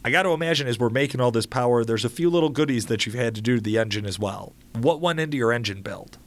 I 0.04 0.11
got 0.11 0.25
to 0.25 0.30
imagine 0.30 0.66
as 0.66 0.76
we're 0.76 0.88
making 0.90 1.20
all 1.20 1.30
this 1.30 1.46
power, 1.46 1.85
there's 1.85 2.04
a 2.04 2.08
few 2.08 2.28
little 2.28 2.49
goodies 2.50 2.87
that 2.87 3.06
you've 3.06 3.14
had 3.14 3.37
to 3.37 3.40
do 3.40 3.56
to 3.56 3.62
the 3.62 3.78
engine 3.78 4.06
as 4.06 4.18
well. 4.18 4.54
What 4.75 5.00
went 5.00 5.20
into 5.20 5.37
your 5.37 5.52
engine 5.52 5.82
build? 5.82 6.18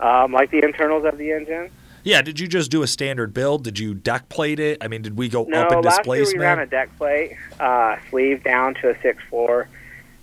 Um, 0.00 0.32
like 0.32 0.50
the 0.50 0.64
internals 0.64 1.04
of 1.04 1.18
the 1.18 1.32
engine. 1.32 1.70
Yeah, 2.04 2.22
did 2.22 2.38
you 2.38 2.46
just 2.46 2.70
do 2.70 2.82
a 2.82 2.86
standard 2.86 3.34
build? 3.34 3.64
Did 3.64 3.78
you 3.78 3.92
deck 3.92 4.28
plate 4.28 4.60
it? 4.60 4.78
I 4.80 4.88
mean, 4.88 5.02
did 5.02 5.18
we 5.18 5.28
go 5.28 5.44
No, 5.44 5.62
up 5.62 5.72
in 5.72 5.82
last 5.82 6.06
year 6.06 6.14
we 6.14 6.18
displacement? 6.20 6.40
ran 6.40 6.58
a 6.60 6.66
deck 6.66 6.96
plate, 6.96 7.36
uh, 7.58 7.96
sleeve 8.10 8.44
down 8.44 8.74
to 8.76 8.90
a 8.90 9.00
six 9.02 9.22
four. 9.28 9.68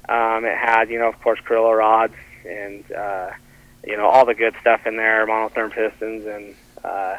Um, 0.07 0.45
it 0.45 0.57
had, 0.57 0.89
you 0.89 0.97
know, 0.99 1.09
of 1.09 1.19
course, 1.21 1.39
Carrillo 1.45 1.73
rods 1.73 2.13
and 2.47 2.89
uh, 2.91 3.31
you 3.85 3.97
know 3.97 4.07
all 4.07 4.25
the 4.25 4.33
good 4.33 4.55
stuff 4.61 4.85
in 4.87 4.95
there, 4.97 5.27
monotherm 5.27 5.71
pistons, 5.71 6.25
and 6.25 6.55
uh, 6.83 7.17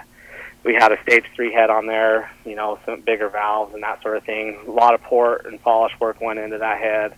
we 0.64 0.74
had 0.74 0.90
a 0.90 1.00
stage 1.02 1.24
three 1.34 1.52
head 1.52 1.68
on 1.68 1.86
there. 1.86 2.30
You 2.44 2.54
know, 2.56 2.78
some 2.86 3.02
bigger 3.02 3.28
valves 3.28 3.74
and 3.74 3.82
that 3.82 4.02
sort 4.02 4.16
of 4.16 4.24
thing. 4.24 4.58
A 4.66 4.70
lot 4.70 4.94
of 4.94 5.02
port 5.02 5.46
and 5.46 5.60
polish 5.60 5.92
work 6.00 6.20
went 6.20 6.38
into 6.38 6.58
that 6.58 6.78
head. 6.78 7.12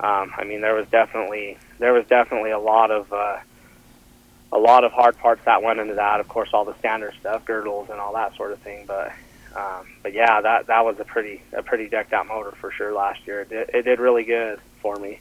Um, 0.00 0.32
I 0.36 0.44
mean, 0.44 0.60
there 0.60 0.74
was 0.74 0.86
definitely 0.88 1.56
there 1.78 1.92
was 1.92 2.04
definitely 2.08 2.50
a 2.50 2.58
lot 2.58 2.90
of 2.90 3.12
uh, 3.12 3.36
a 4.54 4.58
lot 4.58 4.84
of 4.84 4.92
hard 4.92 5.18
parts 5.18 5.44
that 5.44 5.62
went 5.62 5.80
into 5.80 5.94
that. 5.94 6.20
Of 6.20 6.28
course, 6.28 6.50
all 6.52 6.64
the 6.64 6.78
standard 6.78 7.12
stuff, 7.20 7.44
girdles 7.44 7.90
and 7.90 7.98
all 7.98 8.14
that 8.14 8.36
sort 8.36 8.52
of 8.52 8.60
thing. 8.60 8.84
But 8.86 9.12
um, 9.56 9.86
but 10.02 10.14
yeah, 10.14 10.40
that 10.40 10.68
that 10.68 10.84
was 10.84 10.98
a 11.00 11.04
pretty 11.04 11.42
a 11.52 11.62
pretty 11.62 11.88
decked 11.88 12.12
out 12.12 12.28
motor 12.28 12.52
for 12.52 12.70
sure 12.70 12.92
last 12.94 13.26
year. 13.26 13.42
It 13.42 13.50
did, 13.50 13.70
it 13.74 13.82
did 13.82 13.98
really 13.98 14.24
good 14.24 14.60
for 14.80 14.96
me. 14.96 15.18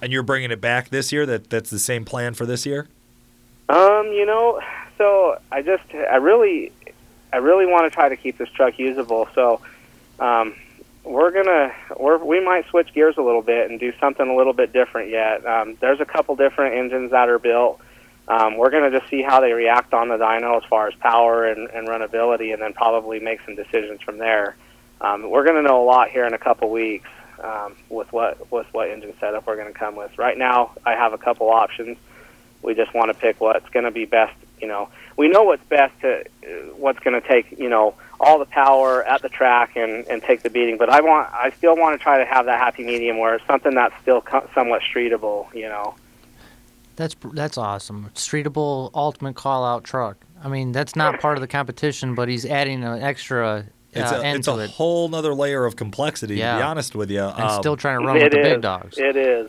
and 0.00 0.12
you're 0.12 0.22
bringing 0.24 0.50
it 0.50 0.60
back 0.60 0.88
this 0.88 1.12
year. 1.12 1.24
That 1.26 1.48
that's 1.48 1.70
the 1.70 1.78
same 1.78 2.04
plan 2.04 2.34
for 2.34 2.46
this 2.46 2.66
year. 2.66 2.88
Um, 3.68 4.08
you 4.08 4.26
know, 4.26 4.60
so 4.98 5.38
I 5.50 5.62
just 5.62 5.84
I 5.94 6.16
really 6.16 6.72
I 7.32 7.36
really 7.38 7.66
want 7.66 7.84
to 7.84 7.90
try 7.90 8.08
to 8.08 8.16
keep 8.16 8.38
this 8.38 8.50
truck 8.50 8.78
usable. 8.78 9.28
So 9.34 9.60
um, 10.18 10.54
we're 11.04 11.30
gonna 11.30 11.72
we're, 11.98 12.18
we 12.18 12.44
might 12.44 12.68
switch 12.68 12.92
gears 12.94 13.16
a 13.18 13.22
little 13.22 13.42
bit 13.42 13.70
and 13.70 13.80
do 13.80 13.92
something 14.00 14.28
a 14.28 14.36
little 14.36 14.52
bit 14.52 14.72
different 14.72 15.10
yet. 15.10 15.44
Um, 15.46 15.76
there's 15.80 16.00
a 16.00 16.04
couple 16.04 16.36
different 16.36 16.76
engines 16.76 17.10
that 17.10 17.28
are 17.28 17.38
built. 17.38 17.80
Um, 18.28 18.56
we're 18.56 18.70
gonna 18.70 18.90
just 18.90 19.10
see 19.10 19.22
how 19.22 19.40
they 19.40 19.52
react 19.52 19.92
on 19.92 20.08
the 20.08 20.16
dyno 20.16 20.56
as 20.56 20.64
far 20.68 20.88
as 20.88 20.94
power 20.94 21.46
and, 21.46 21.68
and 21.70 21.88
runnability, 21.88 22.52
and 22.52 22.62
then 22.62 22.72
probably 22.72 23.18
make 23.18 23.40
some 23.44 23.56
decisions 23.56 24.00
from 24.02 24.18
there. 24.18 24.56
Um, 25.00 25.28
we're 25.28 25.44
gonna 25.44 25.62
know 25.62 25.82
a 25.82 25.86
lot 25.86 26.10
here 26.10 26.24
in 26.24 26.34
a 26.34 26.38
couple 26.38 26.70
weeks 26.70 27.08
um, 27.42 27.76
with 27.88 28.12
what 28.12 28.50
with 28.52 28.66
what 28.72 28.88
engine 28.90 29.14
setup 29.18 29.46
we're 29.46 29.56
gonna 29.56 29.72
come 29.72 29.96
with. 29.96 30.16
Right 30.18 30.38
now, 30.38 30.72
I 30.86 30.92
have 30.92 31.12
a 31.12 31.18
couple 31.18 31.50
options 31.50 31.98
we 32.62 32.74
just 32.74 32.94
want 32.94 33.12
to 33.12 33.14
pick 33.14 33.40
what's 33.40 33.68
to 33.70 33.90
be 33.90 34.04
best 34.04 34.34
you 34.60 34.68
know 34.68 34.88
we 35.16 35.28
know 35.28 35.42
what's 35.42 35.64
best 35.64 35.92
to 36.00 36.24
what's 36.76 36.98
to 37.00 37.20
take 37.20 37.58
you 37.58 37.68
know 37.68 37.94
all 38.22 38.38
the 38.38 38.46
power 38.46 39.02
at 39.04 39.20
the 39.20 39.28
track 39.28 39.76
and 39.76 40.06
and 40.06 40.22
take 40.22 40.42
the 40.42 40.48
beating 40.50 40.78
but 40.78 40.88
i 40.88 41.00
want 41.00 41.28
i 41.34 41.50
still 41.58 41.76
want 41.76 41.92
to 41.98 42.02
try 42.02 42.18
to 42.18 42.24
have 42.24 42.46
that 42.46 42.58
happy 42.58 42.84
medium 42.84 43.18
where 43.18 43.34
it's 43.34 43.46
something 43.46 43.74
that's 43.74 43.94
still 44.00 44.20
co- 44.20 44.48
somewhat 44.54 44.80
streetable 44.82 45.52
you 45.54 45.68
know 45.68 45.94
That's 46.96 47.16
that's 47.32 47.58
awesome. 47.58 48.10
Streetable 48.14 48.90
ultimate 48.94 49.34
call 49.34 49.64
out 49.64 49.82
truck. 49.82 50.16
I 50.44 50.48
mean, 50.48 50.72
that's 50.72 50.94
not 50.94 51.20
part 51.20 51.36
of 51.38 51.40
the 51.40 51.46
competition, 51.48 52.14
but 52.14 52.28
he's 52.28 52.44
adding 52.44 52.84
an 52.84 53.00
extra 53.02 53.48
uh, 53.48 53.62
It's 53.92 54.12
a 54.12 54.24
end 54.24 54.38
it's 54.40 54.46
to 54.46 54.54
a 54.54 54.58
it, 54.64 54.70
whole 54.70 55.08
nother 55.08 55.34
layer 55.34 55.64
of 55.64 55.74
complexity. 55.76 56.34
yeah. 56.36 56.52
To 56.54 56.58
be 56.58 56.62
honest 56.62 56.94
with 56.94 57.10
you, 57.10 57.22
and 57.24 57.40
Um, 57.50 57.60
still 57.62 57.76
trying 57.78 58.00
to 58.00 58.06
run 58.06 58.16
It 58.18 58.24
with 58.24 58.32
the 58.32 58.40
is. 58.40 58.48
big 58.52 58.60
dogs. 58.60 58.98
it 58.98 59.16
is 59.16 59.48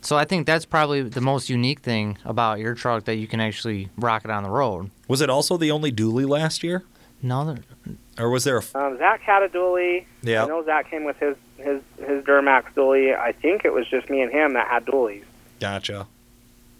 So 0.00 0.16
I 0.16 0.24
think 0.24 0.46
that's 0.46 0.64
probably 0.66 1.02
the 1.02 1.20
most 1.20 1.48
unique 1.48 1.80
thing 1.80 2.18
about 2.24 2.58
your 2.58 2.74
truck 2.74 3.04
that 3.04 3.14
you 3.16 3.28
can 3.28 3.40
actually 3.40 3.88
rock 3.96 4.24
it 4.24 4.30
on 4.32 4.42
the 4.42 4.50
road. 4.50 4.90
was 5.08 5.20
it 5.20 5.30
also 5.30 5.56
the 5.56 5.70
only 5.70 5.92
dually 5.92 6.28
last 6.28 6.62
year, 6.64 6.82
No, 7.22 7.44
there- 7.44 7.94
or 8.18 8.30
was 8.30 8.44
there 8.44 8.56
a? 8.56 8.60
f- 8.62 8.74
um, 8.76 8.98
zach 8.98 9.20
had 9.20 9.42
a 9.42 9.48
dually 9.48 10.04
Yeah. 10.22 10.44
i 10.44 10.46
know 10.46 10.64
zach 10.64 10.90
came 10.90 11.04
with 11.04 11.18
his 11.18 11.36
his 11.58 11.82
his 11.98 12.24
duramax 12.24 12.64
dually 12.74 13.16
i 13.18 13.32
think 13.32 13.64
it 13.64 13.72
was 13.72 13.86
just 13.88 14.08
me 14.10 14.20
and 14.22 14.30
him 14.32 14.52
that 14.54 14.68
had 14.68 14.84
dualies 14.86 15.24
Gotcha. 15.60 16.06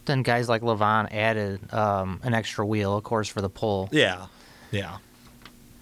then 0.05 0.23
guys 0.23 0.49
like 0.49 0.63
Levon 0.63 1.09
added 1.13 1.73
um, 1.75 2.21
an 2.23 2.33
extra 2.35 2.65
wheel, 2.65 2.97
of 2.97 3.03
course, 3.05 3.27
for 3.29 3.41
the 3.41 3.49
pull. 3.49 3.89
Yeah, 3.91 4.27
yeah, 4.71 4.99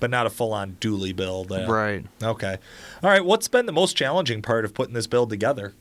but 0.01 0.11
not 0.11 0.27
a 0.27 0.31
full-on 0.31 0.77
dually 0.81 1.15
build. 1.15 1.51
uh, 1.53 1.67
Right. 1.69 2.07
Okay. 2.23 2.57
All 3.03 3.11
right. 3.11 3.25
What's 3.25 3.49
been 3.49 3.67
the 3.67 3.73
most 3.73 3.97
challenging 3.97 4.41
part 4.43 4.65
of 4.65 4.73
putting 4.75 4.95
this 4.95 5.07
build 5.09 5.29
together? 5.31 5.75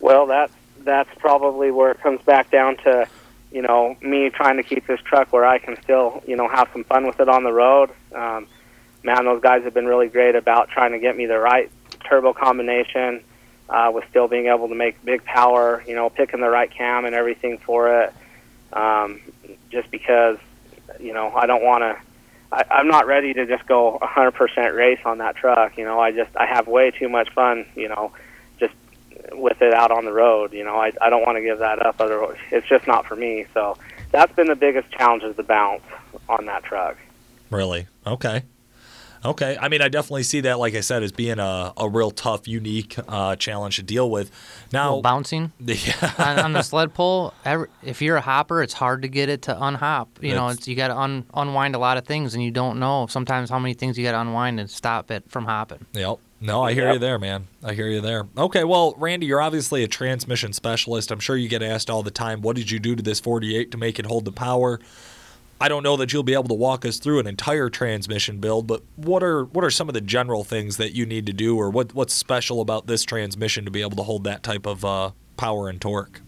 Well, 0.00 0.26
that's 0.26 0.52
that's 0.80 1.10
probably 1.18 1.70
where 1.70 1.92
it 1.92 2.00
comes 2.00 2.20
back 2.22 2.50
down 2.50 2.76
to, 2.78 3.06
you 3.52 3.62
know, 3.62 3.96
me 4.00 4.30
trying 4.30 4.56
to 4.56 4.62
keep 4.62 4.86
this 4.86 5.00
truck 5.00 5.32
where 5.32 5.44
I 5.44 5.58
can 5.58 5.80
still, 5.82 6.22
you 6.26 6.36
know, 6.36 6.48
have 6.48 6.68
some 6.72 6.84
fun 6.84 7.06
with 7.06 7.20
it 7.20 7.28
on 7.28 7.44
the 7.44 7.52
road. 7.52 7.90
Um, 8.14 8.46
man, 9.02 9.24
those 9.24 9.42
guys 9.42 9.62
have 9.64 9.74
been 9.74 9.86
really 9.86 10.08
great 10.08 10.34
about 10.34 10.70
trying 10.70 10.92
to 10.92 10.98
get 10.98 11.16
me 11.16 11.26
the 11.26 11.38
right 11.38 11.70
turbo 12.08 12.32
combination, 12.32 13.22
uh, 13.68 13.90
with 13.92 14.04
still 14.08 14.26
being 14.26 14.46
able 14.46 14.68
to 14.68 14.74
make 14.74 15.02
big 15.04 15.24
power. 15.24 15.84
You 15.86 15.94
know, 15.94 16.08
picking 16.08 16.40
the 16.40 16.48
right 16.48 16.70
cam 16.70 17.04
and 17.04 17.14
everything 17.14 17.58
for 17.58 18.02
it. 18.02 18.14
Um, 18.72 19.20
just 19.70 19.90
because, 19.90 20.38
you 20.98 21.12
know, 21.12 21.32
I 21.34 21.46
don't 21.46 21.62
want 21.62 21.82
to. 21.82 21.96
I'm 22.70 22.88
not 22.88 23.06
ready 23.06 23.32
to 23.32 23.46
just 23.46 23.66
go 23.66 23.98
100% 24.02 24.76
race 24.76 25.00
on 25.06 25.18
that 25.18 25.36
truck. 25.36 25.78
You 25.78 25.84
know, 25.84 25.98
I 26.00 26.12
just 26.12 26.36
I 26.36 26.44
have 26.44 26.66
way 26.66 26.90
too 26.90 27.08
much 27.08 27.30
fun. 27.32 27.66
You 27.74 27.88
know, 27.88 28.12
with 29.34 29.60
it 29.62 29.72
out 29.72 29.90
on 29.90 30.04
the 30.04 30.12
road. 30.12 30.52
You 30.52 30.64
know, 30.64 30.76
I 30.76 30.92
I 31.00 31.10
don't 31.10 31.22
want 31.22 31.36
to 31.36 31.42
give 31.42 31.58
that 31.58 31.84
up. 31.84 31.96
Otherwise, 32.00 32.38
it's 32.50 32.68
just 32.68 32.86
not 32.86 33.06
for 33.06 33.16
me. 33.16 33.46
So 33.54 33.76
that's 34.10 34.32
been 34.34 34.48
the 34.48 34.56
biggest 34.56 34.90
challenge 34.90 35.22
is 35.22 35.36
the 35.36 35.42
bounce 35.42 35.82
on 36.28 36.46
that 36.46 36.64
truck. 36.64 36.96
Really? 37.50 37.86
Okay. 38.06 38.44
Okay. 39.24 39.56
I 39.60 39.68
mean, 39.68 39.82
I 39.82 39.88
definitely 39.88 40.24
see 40.24 40.40
that, 40.40 40.58
like 40.58 40.74
I 40.74 40.80
said, 40.80 41.02
as 41.02 41.12
being 41.12 41.38
a, 41.38 41.72
a 41.76 41.88
real 41.88 42.10
tough, 42.10 42.48
unique 42.48 42.96
uh, 43.06 43.36
challenge 43.36 43.76
to 43.76 43.82
deal 43.82 44.10
with. 44.10 44.30
Now, 44.72 45.00
bouncing 45.00 45.52
yeah, 45.60 46.12
on, 46.18 46.38
on 46.40 46.52
the 46.52 46.62
sled 46.62 46.92
pull. 46.92 47.32
Every, 47.44 47.68
if 47.82 48.02
you're 48.02 48.16
a 48.16 48.20
hopper, 48.22 48.62
it's 48.62 48.72
hard 48.72 49.02
to 49.02 49.08
get 49.08 49.28
it 49.28 49.42
to 49.42 49.64
unhop. 49.64 50.18
You 50.20 50.34
know, 50.34 50.48
it's, 50.48 50.66
you 50.66 50.74
got 50.74 50.88
to 50.88 50.98
un, 50.98 51.24
unwind 51.34 51.74
a 51.74 51.78
lot 51.78 51.98
of 51.98 52.04
things, 52.04 52.34
and 52.34 52.42
you 52.42 52.50
don't 52.50 52.80
know 52.80 53.06
sometimes 53.06 53.48
how 53.48 53.58
many 53.58 53.74
things 53.74 53.96
you 53.96 54.04
got 54.04 54.12
to 54.12 54.20
unwind 54.20 54.58
and 54.58 54.68
stop 54.68 55.10
it 55.10 55.30
from 55.30 55.44
hopping. 55.44 55.86
Yep. 55.92 56.18
No, 56.42 56.62
I 56.64 56.72
hear 56.74 56.86
Yep. 56.86 56.94
you 56.94 56.98
there, 56.98 57.18
man. 57.20 57.46
I 57.62 57.72
hear 57.72 57.86
you 57.86 58.00
there. 58.00 58.26
Okay, 58.36 58.64
well, 58.64 58.94
Randy, 58.98 59.26
you're 59.26 59.40
obviously 59.40 59.84
a 59.84 59.88
transmission 59.88 60.52
specialist. 60.52 61.12
I'm 61.12 61.20
sure 61.20 61.36
you 61.36 61.48
get 61.48 61.62
asked 61.62 61.88
all 61.88 62.02
the 62.02 62.10
time, 62.10 62.42
what 62.42 62.56
did 62.56 62.68
you 62.70 62.80
do 62.80 62.96
to 62.96 63.02
this 63.02 63.20
48 63.20 63.70
to 63.70 63.78
make 63.78 64.00
it 64.00 64.06
hold 64.06 64.24
the 64.24 64.32
power? 64.32 64.80
I 65.60 65.68
don't 65.68 65.84
know 65.84 65.96
that 65.98 66.12
you'll 66.12 66.24
be 66.24 66.32
able 66.34 66.48
to 66.48 66.54
walk 66.54 66.84
us 66.84 66.98
through 66.98 67.20
an 67.20 67.28
entire 67.28 67.68
transmission 67.70 68.38
build, 68.38 68.66
but 68.66 68.82
what 68.96 69.22
are 69.22 69.44
what 69.44 69.64
are 69.64 69.70
some 69.70 69.88
of 69.88 69.94
the 69.94 70.00
general 70.00 70.42
things 70.42 70.76
that 70.78 70.92
you 70.96 71.06
need 71.06 71.24
to 71.26 71.32
do, 71.32 71.56
or 71.56 71.70
what 71.70 71.94
what's 71.94 72.12
special 72.12 72.60
about 72.60 72.88
this 72.88 73.04
transmission 73.04 73.64
to 73.64 73.70
be 73.70 73.80
able 73.80 73.96
to 73.96 74.02
hold 74.02 74.24
that 74.24 74.42
type 74.42 74.66
of 74.66 74.84
uh, 74.84 75.12
power 75.36 75.68
and 75.68 75.80
torque? 75.80 76.20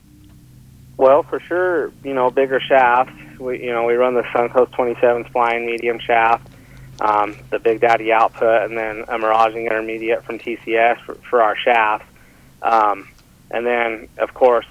Well, 0.96 1.24
for 1.24 1.40
sure, 1.40 1.90
you 2.04 2.14
know, 2.14 2.30
bigger 2.30 2.60
shafts. 2.60 3.12
We, 3.40 3.64
you 3.64 3.72
know, 3.72 3.82
we 3.82 3.94
run 3.94 4.14
the 4.14 4.22
Suncoast 4.32 4.70
27 4.76 5.24
spline 5.24 5.66
medium 5.66 5.98
shaft, 5.98 6.46
um, 7.00 7.36
the 7.50 7.58
Big 7.58 7.80
Daddy 7.80 8.12
output, 8.12 8.62
and 8.62 8.76
then 8.76 9.04
a 9.08 9.18
Miraging 9.18 9.66
intermediate 9.66 10.24
from 10.24 10.38
TCS 10.38 11.00
for, 11.04 11.14
for 11.14 11.42
our 11.42 11.56
shafts. 11.56 12.06
Um, 12.62 13.08
and 13.50 13.66
then, 13.66 14.08
of 14.18 14.34
course, 14.34 14.66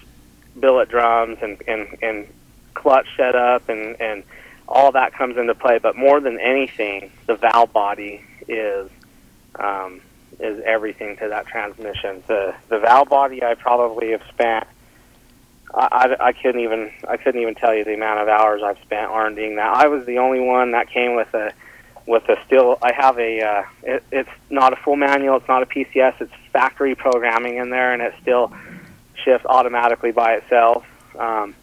billet 0.60 0.90
drums 0.90 1.38
and, 1.42 1.62
and, 1.68 1.98
and 2.02 2.28
clutch 2.74 3.08
setup 3.16 3.70
and, 3.70 4.00
and 4.02 4.24
all 4.68 4.92
that 4.92 5.14
comes 5.14 5.38
into 5.38 5.56
play. 5.56 5.78
But 5.78 5.96
more 5.96 6.20
than 6.20 6.40
anything, 6.40 7.12
the 7.28 7.36
valve 7.36 7.74
body 7.74 8.24
is 8.48 8.90
um, 9.56 10.02
is 10.40 10.62
everything 10.66 11.18
to 11.18 11.30
that 11.30 11.48
transmission. 11.48 12.24
The 12.28 12.56
the 12.70 12.80
valve 12.80 13.10
body 13.10 13.44
I 13.44 13.56
probably 13.56 14.12
have 14.12 14.24
spent. 14.30 14.66
I, 15.74 16.16
I, 16.20 16.28
I 16.28 16.34
couldn't 16.34 16.62
even 16.62 16.92
I 17.08 17.18
couldn't 17.18 17.42
even 17.42 17.56
tell 17.56 17.74
you 17.74 17.84
the 17.84 17.94
amount 17.94 18.22
of 18.22 18.28
hours 18.28 18.62
I've 18.64 18.80
spent 18.80 19.10
R&Ding 19.10 19.56
that. 19.56 19.76
I 19.76 19.88
was 19.88 20.06
the 20.06 20.18
only 20.20 20.40
one 20.40 20.72
that 20.72 20.90
came 20.90 21.16
with 21.16 21.34
a 21.34 21.54
with 22.06 22.28
a 22.30 22.38
still. 22.46 22.78
I 22.82 22.92
have 22.94 23.18
a. 23.18 23.42
Uh, 23.42 23.64
it, 23.84 24.04
it's 24.12 24.30
not 24.50 24.74
a 24.74 24.76
full 24.78 24.96
manual. 24.96 25.38
It's 25.38 25.48
not 25.48 25.64
a 25.64 25.66
PCS. 25.66 26.22
It's 26.22 26.34
factory 26.52 26.96
programming 26.96 27.58
in 27.58 27.70
there, 27.70 27.94
and 27.94 28.02
it 28.02 28.14
still 28.22 28.52
shifts 29.24 29.46
automatically 29.46 30.12
by 30.12 30.34
itself. 30.36 30.86
Um, 31.18 31.56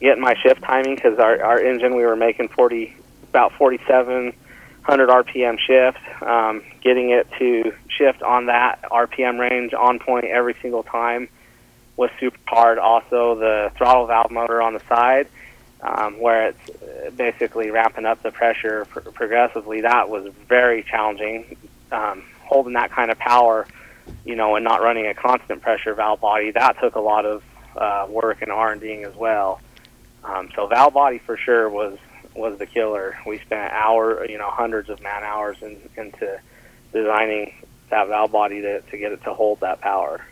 getting 0.00 0.22
my 0.22 0.34
shift 0.42 0.62
timing 0.62 0.94
because 0.94 1.18
our, 1.18 1.42
our 1.42 1.60
engine 1.60 1.96
we 1.96 2.04
were 2.04 2.16
making 2.16 2.48
40 2.48 2.94
about 3.30 3.52
4700 3.54 5.08
RPM 5.08 5.58
shift. 5.58 6.22
Um, 6.22 6.62
getting 6.80 7.10
it 7.10 7.28
to 7.38 7.74
shift 7.88 8.22
on 8.22 8.46
that 8.46 8.82
RPM 8.90 9.38
range 9.38 9.74
on 9.74 9.98
point 9.98 10.24
every 10.24 10.54
single 10.62 10.82
time 10.82 11.28
was 11.96 12.10
super 12.20 12.38
hard. 12.46 12.78
Also, 12.78 13.34
the 13.34 13.72
throttle 13.76 14.06
valve 14.06 14.30
motor 14.30 14.62
on 14.62 14.74
the 14.74 14.80
side, 14.88 15.28
um, 15.80 16.20
where 16.20 16.48
it's 16.48 17.16
basically 17.16 17.70
ramping 17.70 18.04
up 18.04 18.22
the 18.22 18.30
pressure 18.30 18.84
pr- 18.86 19.00
progressively, 19.00 19.82
that 19.82 20.08
was 20.08 20.32
very 20.48 20.82
challenging. 20.82 21.56
Um, 21.90 22.24
holding 22.48 22.72
that 22.74 22.90
kind 22.90 23.10
of 23.10 23.18
power, 23.18 23.66
you 24.24 24.34
know, 24.34 24.56
and 24.56 24.64
not 24.64 24.82
running 24.82 25.06
a 25.06 25.14
constant 25.14 25.62
pressure 25.62 25.94
valve 25.94 26.20
body, 26.20 26.50
that 26.50 26.80
took 26.80 26.94
a 26.94 27.00
lot 27.00 27.24
of 27.26 27.42
uh, 27.76 28.06
work 28.08 28.42
and 28.42 28.50
R 28.50 28.72
and 28.72 28.80
D 28.80 29.04
as 29.04 29.14
well. 29.14 29.60
Um, 30.24 30.50
so 30.54 30.66
valve 30.66 30.94
body 30.94 31.18
for 31.18 31.36
sure 31.36 31.68
was 31.68 31.98
was 32.34 32.58
the 32.58 32.66
killer. 32.66 33.16
We 33.26 33.38
spent 33.38 33.72
hour, 33.72 34.24
you 34.26 34.38
know, 34.38 34.50
hundreds 34.50 34.88
of 34.88 35.02
man 35.02 35.22
hours 35.24 35.56
in, 35.60 35.78
into 35.96 36.40
designing 36.92 37.54
that 37.90 38.08
valve 38.08 38.32
body 38.32 38.60
to, 38.62 38.80
to 38.80 38.98
get 38.98 39.12
it 39.12 39.22
to 39.24 39.34
hold 39.34 39.60
that 39.60 39.80
power. 39.80 40.24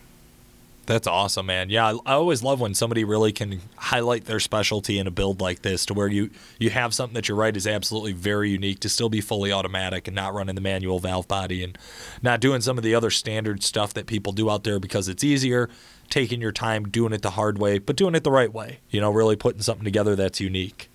That's 0.87 1.09
awesome, 1.09 1.47
man. 1.47 1.69
Yeah, 1.69 1.87
I, 1.87 1.99
I 2.07 2.13
always 2.15 2.45
love 2.45 2.61
when 2.61 2.73
somebody 2.73 3.03
really 3.03 3.33
can 3.33 3.61
highlight 3.75 4.27
their 4.27 4.39
specialty 4.39 5.01
in 5.01 5.09
a 5.09 5.11
build 5.11 5.41
like 5.41 5.63
this, 5.63 5.85
to 5.87 5.95
where 5.95 6.07
you 6.07 6.31
you 6.61 6.71
have 6.71 6.95
something 6.95 7.15
that 7.15 7.29
you're 7.29 7.37
right 7.37 7.57
is 7.57 7.67
absolutely 7.67 8.13
very 8.13 8.51
unique 8.51 8.79
to 8.81 8.89
still 8.89 9.09
be 9.09 9.21
fully 9.21 9.51
automatic 9.51 10.07
and 10.07 10.15
not 10.15 10.33
running 10.33 10.55
the 10.55 10.61
manual 10.61 11.01
valve 11.01 11.27
body 11.27 11.65
and 11.65 11.77
not 12.23 12.39
doing 12.39 12.61
some 12.61 12.79
of 12.79 12.85
the 12.85 12.95
other 12.95 13.11
standard 13.11 13.65
stuff 13.65 13.93
that 13.95 14.07
people 14.07 14.33
do 14.33 14.49
out 14.49 14.63
there 14.63 14.79
because 14.79 15.09
it's 15.09 15.25
easier, 15.25 15.69
taking 16.09 16.41
your 16.41 16.53
time, 16.53 16.89
doing 16.89 17.13
it 17.13 17.23
the 17.23 17.31
hard 17.31 17.59
way, 17.59 17.79
but 17.81 17.97
doing 17.97 18.15
it 18.15 18.23
the 18.23 18.31
right 18.31 18.53
way. 18.53 18.79
You 18.91 19.01
know, 19.01 19.11
really 19.11 19.35
putting 19.35 19.63
something 19.63 19.85
together 19.85 20.15
that's 20.15 20.41
unique. 20.41 20.89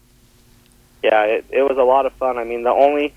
Yeah, 1.03 1.23
it, 1.23 1.45
it 1.49 1.63
was 1.63 1.77
a 1.77 1.83
lot 1.83 2.05
of 2.05 2.13
fun. 2.13 2.37
I 2.37 2.45
mean, 2.45 2.63
the 2.63 2.69
only 2.69 3.13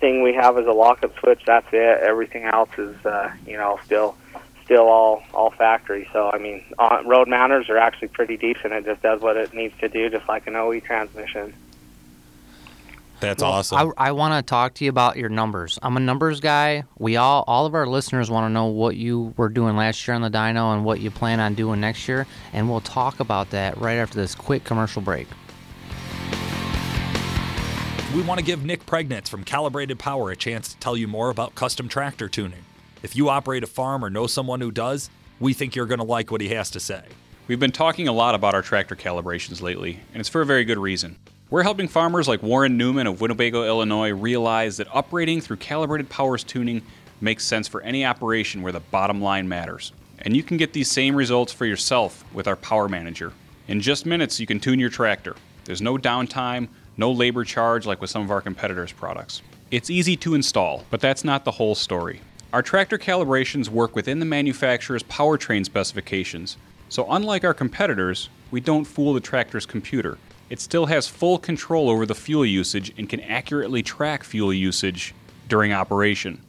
thing 0.00 0.22
we 0.22 0.32
have 0.32 0.56
is 0.56 0.66
a 0.66 0.72
lockup 0.72 1.18
switch. 1.18 1.42
That's 1.46 1.66
it. 1.72 2.00
Everything 2.02 2.44
else 2.44 2.70
is, 2.78 2.96
uh, 3.04 3.30
you 3.46 3.58
know, 3.58 3.78
still 3.84 4.16
still 4.64 4.88
all 4.88 5.22
all 5.32 5.50
factory. 5.50 6.08
So 6.12 6.30
I 6.32 6.38
mean, 6.38 6.64
uh, 6.78 7.02
road 7.04 7.28
mounters 7.28 7.68
are 7.68 7.78
actually 7.78 8.08
pretty 8.08 8.36
decent. 8.36 8.72
It 8.72 8.84
just 8.84 9.02
does 9.02 9.20
what 9.20 9.36
it 9.36 9.54
needs 9.54 9.74
to 9.80 9.88
do, 9.88 10.08
just 10.10 10.28
like 10.28 10.46
an 10.46 10.56
OE 10.56 10.80
transmission. 10.80 11.54
That's 13.20 13.42
Well, 13.42 13.52
awesome. 13.52 13.92
I, 13.96 14.08
I 14.08 14.12
want 14.12 14.34
to 14.34 14.48
talk 14.48 14.74
to 14.74 14.84
you 14.84 14.90
about 14.90 15.16
your 15.16 15.28
numbers. 15.28 15.78
I'm 15.82 15.96
a 15.96 16.00
numbers 16.00 16.40
guy. 16.40 16.84
We 16.98 17.16
all, 17.16 17.44
all 17.46 17.64
of 17.64 17.74
our 17.74 17.86
listeners 17.86 18.28
want 18.28 18.44
to 18.44 18.50
know 18.50 18.66
what 18.66 18.96
you 18.96 19.32
were 19.36 19.48
doing 19.48 19.76
last 19.76 20.06
year 20.06 20.14
on 20.14 20.20
the 20.20 20.30
dyno 20.30 20.74
and 20.74 20.84
what 20.84 21.00
you 21.00 21.10
plan 21.10 21.40
on 21.40 21.54
doing 21.54 21.80
next 21.80 22.06
year, 22.08 22.26
and 22.52 22.68
we'll 22.68 22.80
talk 22.80 23.20
about 23.20 23.50
that 23.50 23.78
right 23.78 23.94
after 23.94 24.16
this 24.16 24.34
quick 24.34 24.64
commercial 24.64 25.00
break. 25.00 25.28
We 28.14 28.22
want 28.22 28.38
to 28.38 28.44
give 28.44 28.64
Nick 28.64 28.84
Priegnitz 28.84 29.28
from 29.28 29.42
Calibrated 29.42 29.98
Power 29.98 30.30
a 30.30 30.36
chance 30.36 30.72
to 30.72 30.78
tell 30.78 30.96
you 30.96 31.08
more 31.08 31.30
about 31.30 31.54
custom 31.54 31.88
tractor 31.88 32.28
tuning. 32.28 32.64
If 33.04 33.14
you 33.14 33.28
operate 33.28 33.62
a 33.62 33.66
farm 33.66 34.02
or 34.02 34.08
know 34.08 34.26
someone 34.26 34.62
who 34.62 34.70
does, 34.70 35.10
we 35.38 35.52
think 35.52 35.76
you're 35.76 35.84
going 35.84 35.98
to 35.98 36.06
like 36.06 36.30
what 36.30 36.40
he 36.40 36.48
has 36.48 36.70
to 36.70 36.80
say. 36.80 37.02
We've 37.46 37.60
been 37.60 37.70
talking 37.70 38.08
a 38.08 38.12
lot 38.12 38.34
about 38.34 38.54
our 38.54 38.62
tractor 38.62 38.96
calibrations 38.96 39.60
lately, 39.60 40.00
and 40.14 40.20
it's 40.20 40.28
for 40.30 40.40
a 40.40 40.46
very 40.46 40.64
good 40.64 40.78
reason. 40.78 41.18
We're 41.50 41.64
helping 41.64 41.86
farmers 41.86 42.28
like 42.28 42.42
Warren 42.42 42.78
Newman 42.78 43.06
of 43.06 43.20
Winnebago, 43.20 43.66
Illinois 43.66 44.12
realize 44.12 44.78
that 44.78 44.88
upgrading 44.88 45.42
through 45.42 45.58
calibrated 45.58 46.08
powers 46.08 46.42
tuning 46.42 46.80
makes 47.20 47.44
sense 47.44 47.68
for 47.68 47.82
any 47.82 48.06
operation 48.06 48.62
where 48.62 48.72
the 48.72 48.80
bottom 48.80 49.20
line 49.20 49.46
matters. 49.50 49.92
And 50.20 50.34
you 50.34 50.42
can 50.42 50.56
get 50.56 50.72
these 50.72 50.90
same 50.90 51.14
results 51.14 51.52
for 51.52 51.66
yourself 51.66 52.24
with 52.32 52.48
our 52.48 52.56
Power 52.56 52.88
Manager. 52.88 53.34
In 53.68 53.82
just 53.82 54.06
minutes, 54.06 54.40
you 54.40 54.46
can 54.46 54.60
tune 54.60 54.78
your 54.78 54.88
tractor. 54.88 55.36
There's 55.66 55.82
no 55.82 55.98
downtime, 55.98 56.68
no 56.96 57.12
labor 57.12 57.44
charge 57.44 57.84
like 57.84 58.00
with 58.00 58.08
some 58.08 58.22
of 58.22 58.30
our 58.30 58.40
competitors' 58.40 58.92
products. 58.92 59.42
It's 59.70 59.90
easy 59.90 60.16
to 60.16 60.34
install, 60.34 60.84
but 60.88 61.02
that's 61.02 61.22
not 61.22 61.44
the 61.44 61.50
whole 61.50 61.74
story. 61.74 62.22
Our 62.54 62.62
tractor 62.62 62.98
calibrations 62.98 63.68
work 63.68 63.96
within 63.96 64.20
the 64.20 64.24
manufacturer's 64.24 65.02
powertrain 65.02 65.64
specifications, 65.64 66.56
so 66.88 67.04
unlike 67.10 67.42
our 67.42 67.52
competitors, 67.52 68.28
we 68.52 68.60
don't 68.60 68.84
fool 68.84 69.12
the 69.12 69.18
tractor's 69.18 69.66
computer. 69.66 70.18
It 70.50 70.60
still 70.60 70.86
has 70.86 71.08
full 71.08 71.38
control 71.38 71.90
over 71.90 72.06
the 72.06 72.14
fuel 72.14 72.46
usage 72.46 72.92
and 72.96 73.08
can 73.08 73.18
accurately 73.22 73.82
track 73.82 74.22
fuel 74.22 74.54
usage 74.54 75.16
during 75.48 75.72
operation. 75.72 76.40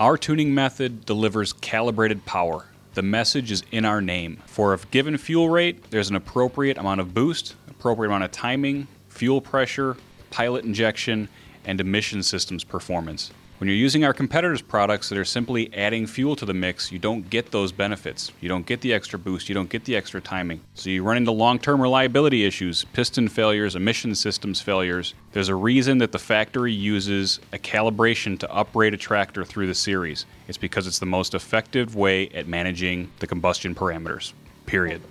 Our 0.00 0.18
tuning 0.18 0.52
method 0.52 1.06
delivers 1.06 1.52
calibrated 1.52 2.26
power. 2.26 2.66
The 2.94 3.02
message 3.02 3.52
is 3.52 3.62
in 3.70 3.84
our 3.84 4.00
name. 4.00 4.42
For 4.46 4.74
a 4.74 4.78
given 4.90 5.16
fuel 5.16 5.48
rate, 5.48 5.92
there's 5.92 6.10
an 6.10 6.16
appropriate 6.16 6.76
amount 6.76 7.00
of 7.00 7.14
boost, 7.14 7.54
appropriate 7.70 8.08
amount 8.08 8.24
of 8.24 8.32
timing, 8.32 8.88
fuel 9.10 9.40
pressure, 9.40 9.96
pilot 10.32 10.64
injection, 10.64 11.28
and 11.64 11.80
emission 11.80 12.24
systems 12.24 12.64
performance. 12.64 13.30
When 13.62 13.68
you're 13.68 13.78
using 13.78 14.04
our 14.04 14.12
competitors' 14.12 14.60
products 14.60 15.08
that 15.08 15.18
are 15.18 15.24
simply 15.24 15.72
adding 15.72 16.08
fuel 16.08 16.34
to 16.34 16.44
the 16.44 16.52
mix, 16.52 16.90
you 16.90 16.98
don't 16.98 17.30
get 17.30 17.52
those 17.52 17.70
benefits. 17.70 18.32
You 18.40 18.48
don't 18.48 18.66
get 18.66 18.80
the 18.80 18.92
extra 18.92 19.20
boost, 19.20 19.48
you 19.48 19.54
don't 19.54 19.68
get 19.68 19.84
the 19.84 19.94
extra 19.94 20.20
timing. 20.20 20.62
So 20.74 20.90
you 20.90 21.04
run 21.04 21.16
into 21.16 21.30
long 21.30 21.60
term 21.60 21.80
reliability 21.80 22.44
issues, 22.44 22.84
piston 22.86 23.28
failures, 23.28 23.76
emission 23.76 24.16
systems 24.16 24.60
failures. 24.60 25.14
There's 25.30 25.48
a 25.48 25.54
reason 25.54 25.98
that 25.98 26.10
the 26.10 26.18
factory 26.18 26.72
uses 26.72 27.38
a 27.52 27.58
calibration 27.58 28.36
to 28.40 28.52
upgrade 28.52 28.94
a 28.94 28.96
tractor 28.96 29.44
through 29.44 29.68
the 29.68 29.76
series. 29.76 30.26
It's 30.48 30.58
because 30.58 30.88
it's 30.88 30.98
the 30.98 31.06
most 31.06 31.32
effective 31.32 31.94
way 31.94 32.30
at 32.30 32.48
managing 32.48 33.12
the 33.20 33.28
combustion 33.28 33.76
parameters. 33.76 34.32
Period. 34.66 35.02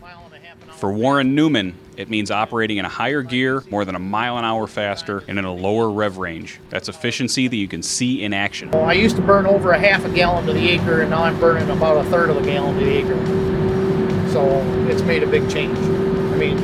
For 0.82 0.92
Warren 0.92 1.36
Newman, 1.36 1.76
it 1.96 2.10
means 2.10 2.32
operating 2.32 2.78
in 2.78 2.86
a 2.86 2.90
higher 2.90 3.22
gear, 3.22 3.64
more 3.70 3.86
than 3.86 3.94
a 3.94 4.00
mile 4.00 4.40
an 4.40 4.46
hour 4.46 4.66
faster, 4.66 5.24
and 5.28 5.38
in 5.38 5.46
a 5.46 5.54
lower 5.54 5.92
rev 5.92 6.18
range. 6.18 6.60
That's 6.72 6.90
efficiency 6.90 7.48
that 7.48 7.56
you 7.56 7.68
can 7.68 7.84
see 7.84 8.24
in 8.24 8.34
action. 8.34 8.74
I 8.74 8.94
used 8.94 9.16
to 9.18 9.22
burn 9.22 9.46
over 9.46 9.74
a 9.74 9.78
half 9.78 10.04
a 10.06 10.10
gallon 10.10 10.48
to 10.48 10.54
the 10.54 10.70
acre, 10.70 11.02
and 11.02 11.12
now 11.12 11.22
I'm 11.22 11.40
burning 11.40 11.70
about 11.70 12.04
a 12.04 12.10
third 12.10 12.32
of 12.32 12.38
a 12.38 12.42
gallon 12.44 12.80
to 12.80 12.84
the 12.84 12.98
acre. 12.98 14.30
So 14.32 14.44
it's 14.90 15.04
made 15.04 15.22
a 15.22 15.28
big 15.28 15.48
change. 15.52 15.78
I 15.78 16.38
mean, 16.38 16.58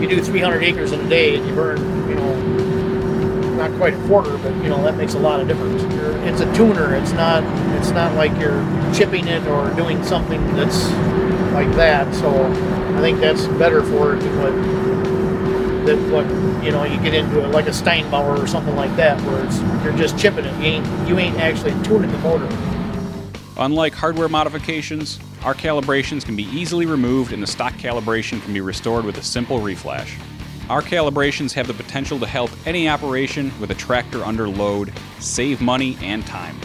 you 0.00 0.08
do 0.08 0.22
300 0.22 0.62
acres 0.62 0.92
in 0.92 1.00
a 1.00 1.08
day, 1.08 1.34
and 1.34 1.44
you 1.44 1.52
burn, 1.52 1.78
you 2.08 2.14
know, 2.14 2.36
not 3.56 3.76
quite 3.78 3.94
a 3.94 4.06
quarter, 4.06 4.38
but 4.38 4.54
you 4.62 4.68
know 4.68 4.80
that 4.84 4.96
makes 4.96 5.14
a 5.14 5.18
lot 5.18 5.40
of 5.40 5.48
difference. 5.48 5.82
It's 6.22 6.40
a 6.40 6.54
tuner. 6.54 6.94
It's 6.94 7.12
not. 7.12 7.42
It's 7.80 7.90
not 7.90 8.14
like 8.14 8.30
you're 8.38 8.62
chipping 8.94 9.26
it 9.26 9.44
or 9.48 9.68
doing 9.74 10.04
something 10.04 10.40
that's 10.54 10.88
like 11.52 11.70
that. 11.72 12.14
So 12.14 12.46
I 12.96 13.00
think 13.00 13.20
that's 13.20 13.46
better 13.46 13.82
for 13.82 14.14
it 14.14 14.20
than 14.20 14.38
what 14.38 14.52
than 15.86 16.10
what 16.10 16.26
you 16.64 16.70
know 16.70 16.84
you 16.84 17.00
get 17.00 17.14
into 17.14 17.42
it 17.44 17.48
like 17.48 17.66
a 17.66 17.70
Steinbauer 17.70 18.38
or 18.38 18.46
something 18.46 18.76
like 18.76 18.94
that, 18.96 19.20
where 19.22 19.44
it's 19.44 19.60
you're 19.84 19.96
just 19.96 20.18
chipping 20.18 20.44
it. 20.44 20.56
You 20.58 20.64
ain't 20.64 21.08
you 21.08 21.18
ain't 21.18 21.38
actually 21.38 21.72
tuning 21.82 22.10
the 22.10 22.18
motor. 22.18 22.48
Unlike 23.56 23.94
hardware 23.94 24.28
modifications, 24.28 25.18
our 25.42 25.54
calibrations 25.54 26.24
can 26.24 26.36
be 26.36 26.44
easily 26.44 26.86
removed 26.86 27.32
and 27.32 27.42
the 27.42 27.46
stock 27.46 27.74
calibration 27.74 28.42
can 28.42 28.52
be 28.52 28.60
restored 28.60 29.04
with 29.04 29.18
a 29.18 29.22
simple 29.22 29.58
reflash. 29.60 30.10
Our 30.70 30.82
calibrations 30.82 31.52
have 31.54 31.66
the 31.66 31.74
potential 31.74 32.18
to 32.20 32.26
help 32.26 32.50
any 32.64 32.88
operation 32.88 33.50
with 33.60 33.70
a 33.70 33.74
tractor 33.74 34.24
under 34.24 34.48
load 34.48 34.92
save 35.18 35.60
money 35.60 35.98
and 36.00 36.24
time. 36.26 36.56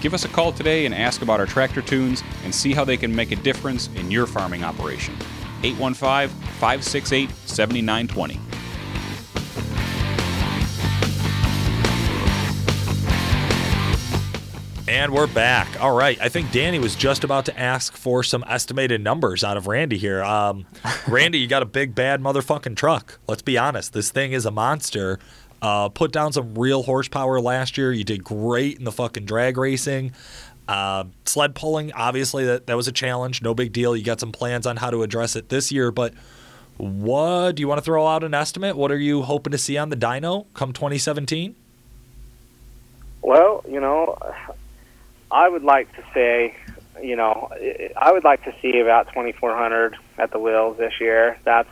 Give 0.00 0.14
us 0.14 0.24
a 0.24 0.28
call 0.28 0.52
today 0.52 0.86
and 0.86 0.94
ask 0.94 1.22
about 1.22 1.40
our 1.40 1.46
tractor 1.46 1.82
tunes 1.82 2.22
and 2.44 2.54
see 2.54 2.72
how 2.72 2.84
they 2.84 2.96
can 2.96 3.14
make 3.14 3.32
a 3.32 3.36
difference 3.36 3.88
in 3.96 4.10
your 4.10 4.26
farming 4.26 4.62
operation. 4.62 5.14
815 5.64 6.28
568 6.28 7.30
7920. 7.46 8.40
And 14.86 15.12
we're 15.12 15.26
back. 15.26 15.68
All 15.82 15.94
right. 15.94 16.18
I 16.18 16.30
think 16.30 16.50
Danny 16.50 16.78
was 16.78 16.96
just 16.96 17.22
about 17.22 17.44
to 17.44 17.58
ask 17.58 17.94
for 17.94 18.22
some 18.22 18.42
estimated 18.48 19.02
numbers 19.02 19.44
out 19.44 19.58
of 19.58 19.66
Randy 19.66 19.98
here. 19.98 20.22
Um, 20.22 20.64
Randy, 21.08 21.38
you 21.38 21.46
got 21.46 21.62
a 21.62 21.66
big, 21.66 21.94
bad 21.94 22.22
motherfucking 22.22 22.74
truck. 22.74 23.18
Let's 23.28 23.42
be 23.42 23.58
honest. 23.58 23.92
This 23.92 24.10
thing 24.10 24.32
is 24.32 24.46
a 24.46 24.50
monster. 24.50 25.18
Uh, 25.60 25.88
put 25.88 26.12
down 26.12 26.32
some 26.32 26.54
real 26.54 26.82
horsepower 26.82 27.40
last 27.40 27.76
year. 27.76 27.92
You 27.92 28.04
did 28.04 28.22
great 28.22 28.78
in 28.78 28.84
the 28.84 28.92
fucking 28.92 29.24
drag 29.24 29.56
racing. 29.56 30.12
Uh, 30.68 31.04
sled 31.24 31.54
pulling, 31.54 31.92
obviously, 31.92 32.44
that, 32.44 32.66
that 32.66 32.76
was 32.76 32.86
a 32.86 32.92
challenge. 32.92 33.42
No 33.42 33.54
big 33.54 33.72
deal. 33.72 33.96
You 33.96 34.04
got 34.04 34.20
some 34.20 34.32
plans 34.32 34.66
on 34.66 34.76
how 34.76 34.90
to 34.90 35.02
address 35.02 35.34
it 35.34 35.48
this 35.48 35.72
year. 35.72 35.90
But 35.90 36.12
what 36.76 37.56
do 37.56 37.60
you 37.60 37.68
want 37.68 37.78
to 37.78 37.84
throw 37.84 38.06
out 38.06 38.22
an 38.22 38.34
estimate? 38.34 38.76
What 38.76 38.92
are 38.92 38.98
you 38.98 39.22
hoping 39.22 39.50
to 39.50 39.58
see 39.58 39.76
on 39.78 39.88
the 39.88 39.96
dyno 39.96 40.46
come 40.54 40.72
2017? 40.72 41.56
Well, 43.22 43.64
you 43.68 43.80
know, 43.80 44.18
I 45.30 45.48
would 45.48 45.64
like 45.64 45.92
to 45.96 46.04
say, 46.14 46.54
you 47.02 47.16
know, 47.16 47.50
I 47.96 48.12
would 48.12 48.24
like 48.24 48.44
to 48.44 48.54
see 48.62 48.78
about 48.78 49.08
2,400 49.08 49.96
at 50.18 50.30
the 50.30 50.38
wheels 50.38 50.76
this 50.78 50.94
year. 51.00 51.38
That's, 51.44 51.68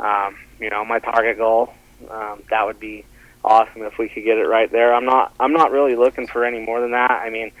um, 0.00 0.36
you 0.58 0.70
know, 0.70 0.84
my 0.84 0.98
target 0.98 1.38
goal. 1.38 1.72
Um, 2.10 2.42
that 2.50 2.66
would 2.66 2.80
be 2.80 3.04
awesome 3.44 3.82
if 3.82 3.98
we 3.98 4.08
could 4.08 4.24
get 4.24 4.38
it 4.38 4.46
right 4.46 4.70
there. 4.70 4.94
I'm 4.94 5.04
not, 5.04 5.34
I'm 5.38 5.52
not 5.52 5.70
really 5.70 5.96
looking 5.96 6.26
for 6.26 6.44
any 6.44 6.60
more 6.60 6.80
than 6.80 6.92
that. 6.92 7.10
I 7.10 7.30
mean, 7.30 7.52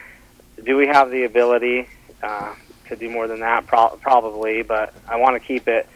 do 0.64 0.76
we 0.76 0.86
have 0.86 1.10
the 1.10 1.24
ability 1.24 1.88
uh, 2.22 2.54
to 2.88 2.96
do 2.96 3.08
more 3.08 3.28
than 3.28 3.40
that? 3.40 3.66
Pro- 3.66 3.96
probably, 4.00 4.62
but 4.62 4.92
I 5.08 5.16
want 5.16 5.40
to 5.40 5.40
keep 5.40 5.68
it. 5.68 5.88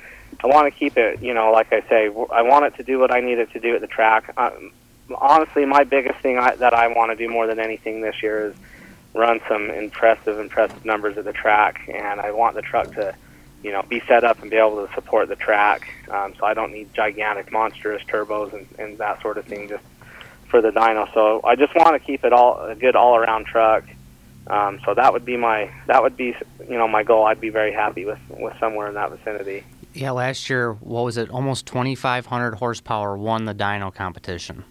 I 0.43 0.47
want 0.47 0.73
to 0.73 0.79
keep 0.79 0.97
it. 0.97 1.23
You 1.23 1.35
know, 1.35 1.51
like 1.51 1.73
I 1.73 1.81
say, 1.89 2.07
I 2.07 2.43
want 2.43 2.67
it 2.67 2.77
to 2.77 2.83
do 2.83 2.99
what 2.99 3.13
I 3.13 3.21
need 3.21 3.39
it 3.39 3.51
to 3.53 3.61
do 3.61 3.75
at 3.75 3.81
the 3.81 3.87
track. 3.87 4.33
Um, 4.37 4.73
honestly, 5.17 5.65
my 5.65 5.85
biggest 5.85 6.21
thing 6.21 6.39
I, 6.39 6.55
that 6.57 6.75
I 6.75 6.89
want 6.89 7.11
to 7.11 7.17
do 7.17 7.31
more 7.31 7.47
than 7.47 7.59
anything 7.59 8.01
this 8.01 8.23
year 8.23 8.47
is 8.47 8.55
run 9.15 9.41
some 9.49 9.71
impressive, 9.71 10.39
impressive 10.39 10.85
numbers 10.85 11.19
at 11.19 11.25
the 11.25 11.33
track, 11.33 11.81
and 11.93 12.21
I 12.21 12.31
want 12.31 12.55
the 12.55 12.63
truck 12.63 12.95
to, 12.95 13.15
you 13.63 13.71
know, 13.71 13.83
be 13.83 14.03
set 14.09 14.25
up 14.25 14.41
and 14.41 14.51
be 14.51 14.57
able 14.57 14.87
to 14.87 14.93
support 14.95 15.29
the 15.29 15.37
track. 15.37 15.93
Um, 16.11 16.35
so 16.39 16.47
I 16.47 16.55
don't 16.55 16.73
need 16.73 16.93
gigantic, 16.95 17.53
monstrous 17.53 18.03
turbos 18.05 18.53
and, 18.53 18.67
and 18.79 18.99
that 18.99 19.21
sort 19.23 19.39
of 19.39 19.45
thing 19.47 19.69
just 19.69 19.85
for 20.49 20.61
the 20.61 20.71
dyno. 20.71 21.13
So 21.15 21.41
I 21.45 21.57
just 21.57 21.75
want 21.75 21.93
to 21.93 21.99
keep 21.99 22.25
it 22.25 22.33
all 22.33 22.61
a 22.61 22.75
good 22.75 22.97
all-around 22.97 23.47
truck. 23.47 23.85
Um, 24.47 24.81
so 24.85 24.95
that 24.95 25.13
would 25.13 25.25
be 25.25 25.37
my 25.37 25.71
that 25.87 26.03
would 26.03 26.17
be 26.17 26.35
you 26.69 26.77
know 26.77 26.89
my 26.89 27.03
goal. 27.03 27.25
I'd 27.27 27.41
be 27.41 27.51
very 27.51 27.73
happy 27.73 28.05
with 28.05 28.19
with 28.31 28.55
somewhere 28.59 28.89
in 28.89 28.95
that 28.95 29.11
vicinity. 29.11 29.65
Yeah, 29.93 30.13
last 30.13 30.49
year, 30.49 30.73
what 30.73 31.05
was 31.05 31.17
it? 31.17 31.31
Almost 31.31 31.67
2,500 31.67 32.55
horsepower 32.55 33.17
won 33.17 33.45
the 33.45 33.55
dyno 33.55 33.93
competition. 33.93 34.65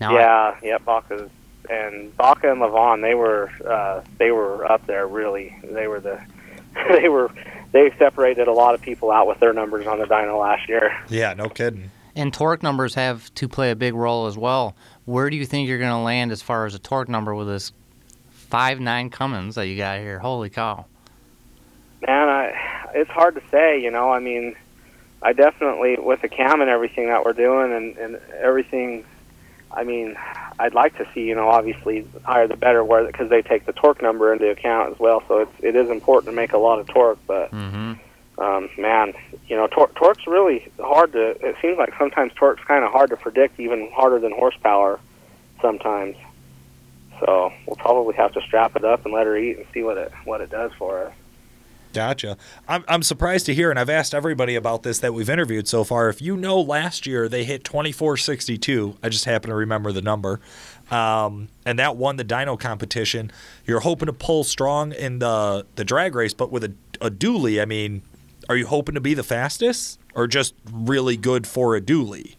Now, 0.00 0.14
yeah, 0.14 0.26
I, 0.26 0.58
yeah, 0.62 0.78
Baca's 0.78 1.30
and 1.70 2.16
Baca 2.16 2.50
and 2.50 2.60
Levon, 2.60 3.02
they 3.02 3.14
were 3.14 3.50
uh, 3.66 4.02
they 4.18 4.30
were 4.30 4.70
up 4.70 4.86
there 4.86 5.06
really. 5.06 5.56
They 5.64 5.86
were 5.86 6.00
the 6.00 6.20
they 6.90 7.08
were 7.08 7.30
they 7.72 7.92
separated 7.98 8.48
a 8.48 8.52
lot 8.52 8.74
of 8.74 8.80
people 8.80 9.10
out 9.10 9.26
with 9.26 9.40
their 9.40 9.52
numbers 9.52 9.86
on 9.86 9.98
the 9.98 10.06
dyno 10.06 10.40
last 10.40 10.68
year. 10.68 10.96
Yeah, 11.08 11.34
no 11.34 11.48
kidding. 11.48 11.90
And 12.14 12.32
torque 12.32 12.62
numbers 12.62 12.94
have 12.94 13.32
to 13.34 13.48
play 13.48 13.70
a 13.70 13.76
big 13.76 13.94
role 13.94 14.26
as 14.26 14.36
well. 14.36 14.74
Where 15.04 15.30
do 15.30 15.36
you 15.36 15.46
think 15.46 15.68
you're 15.68 15.78
going 15.78 15.90
to 15.90 15.98
land 15.98 16.32
as 16.32 16.42
far 16.42 16.66
as 16.66 16.74
a 16.74 16.78
torque 16.78 17.08
number 17.08 17.34
with 17.34 17.46
this 17.46 17.72
five 18.30 18.80
nine 18.80 19.10
Cummins 19.10 19.54
that 19.54 19.66
you 19.66 19.76
got 19.76 20.00
here? 20.00 20.18
Holy 20.18 20.50
cow! 20.50 20.86
Man, 22.06 22.28
I 22.28 22.90
it's 22.94 23.10
hard 23.10 23.34
to 23.36 23.42
say. 23.50 23.80
You 23.80 23.90
know, 23.90 24.10
I 24.10 24.18
mean, 24.18 24.56
I 25.22 25.32
definitely 25.32 25.96
with 25.98 26.22
the 26.22 26.28
cam 26.28 26.60
and 26.60 26.70
everything 26.70 27.06
that 27.06 27.24
we're 27.24 27.32
doing 27.34 27.72
and 27.72 27.96
and 27.98 28.20
everything 28.40 29.04
I 29.70 29.84
mean, 29.84 30.16
I'd 30.58 30.74
like 30.74 30.96
to 30.98 31.06
see, 31.14 31.22
you 31.22 31.34
know, 31.34 31.48
obviously 31.48 32.06
higher 32.24 32.46
the 32.46 32.56
better, 32.56 32.82
where 32.82 33.06
because 33.06 33.30
they 33.30 33.42
take 33.42 33.66
the 33.66 33.72
torque 33.72 34.02
number 34.02 34.32
into 34.32 34.50
account 34.50 34.92
as 34.92 34.98
well. 34.98 35.22
So 35.28 35.38
it's 35.38 35.52
it 35.60 35.76
is 35.76 35.90
important 35.90 36.32
to 36.32 36.36
make 36.36 36.52
a 36.52 36.58
lot 36.58 36.78
of 36.78 36.86
torque, 36.88 37.18
but 37.26 37.50
mm-hmm. 37.50 37.94
um, 38.40 38.70
man, 38.78 39.12
you 39.46 39.56
know, 39.56 39.66
tor- 39.66 39.90
torque's 39.94 40.26
really 40.26 40.70
hard 40.80 41.12
to. 41.12 41.30
It 41.46 41.56
seems 41.60 41.78
like 41.78 41.92
sometimes 41.98 42.32
torque's 42.34 42.64
kind 42.64 42.84
of 42.84 42.92
hard 42.92 43.10
to 43.10 43.16
predict, 43.16 43.60
even 43.60 43.90
harder 43.94 44.18
than 44.18 44.32
horsepower 44.32 44.98
sometimes. 45.60 46.16
So 47.20 47.52
we'll 47.66 47.76
probably 47.76 48.14
have 48.16 48.32
to 48.32 48.40
strap 48.42 48.76
it 48.76 48.84
up 48.84 49.04
and 49.04 49.12
let 49.12 49.26
her 49.26 49.36
eat 49.36 49.58
and 49.58 49.66
see 49.74 49.82
what 49.82 49.98
it 49.98 50.12
what 50.24 50.40
it 50.40 50.50
does 50.50 50.72
for 50.78 51.04
us. 51.04 51.12
Gotcha. 51.92 52.36
I'm, 52.68 52.84
I'm 52.86 53.02
surprised 53.02 53.46
to 53.46 53.54
hear, 53.54 53.70
and 53.70 53.78
I've 53.78 53.88
asked 53.88 54.14
everybody 54.14 54.54
about 54.54 54.82
this 54.82 54.98
that 54.98 55.14
we've 55.14 55.30
interviewed 55.30 55.66
so 55.66 55.84
far. 55.84 56.08
If 56.08 56.20
you 56.20 56.36
know 56.36 56.60
last 56.60 57.06
year 57.06 57.28
they 57.28 57.44
hit 57.44 57.64
2462, 57.64 58.98
I 59.02 59.08
just 59.08 59.24
happen 59.24 59.50
to 59.50 59.56
remember 59.56 59.90
the 59.92 60.02
number, 60.02 60.40
um, 60.90 61.48
and 61.64 61.78
that 61.78 61.96
won 61.96 62.16
the 62.16 62.24
dyno 62.24 62.58
competition. 62.60 63.32
You're 63.66 63.80
hoping 63.80 64.06
to 64.06 64.12
pull 64.12 64.44
strong 64.44 64.92
in 64.92 65.18
the, 65.18 65.66
the 65.76 65.84
drag 65.84 66.14
race, 66.14 66.34
but 66.34 66.52
with 66.52 66.64
a, 66.64 66.74
a 67.00 67.10
dually, 67.10 67.60
I 67.60 67.64
mean, 67.64 68.02
are 68.48 68.56
you 68.56 68.66
hoping 68.66 68.94
to 68.94 69.00
be 69.00 69.14
the 69.14 69.22
fastest 69.22 69.98
or 70.14 70.26
just 70.26 70.54
really 70.70 71.16
good 71.16 71.46
for 71.46 71.74
a 71.74 71.80
dually? 71.80 72.34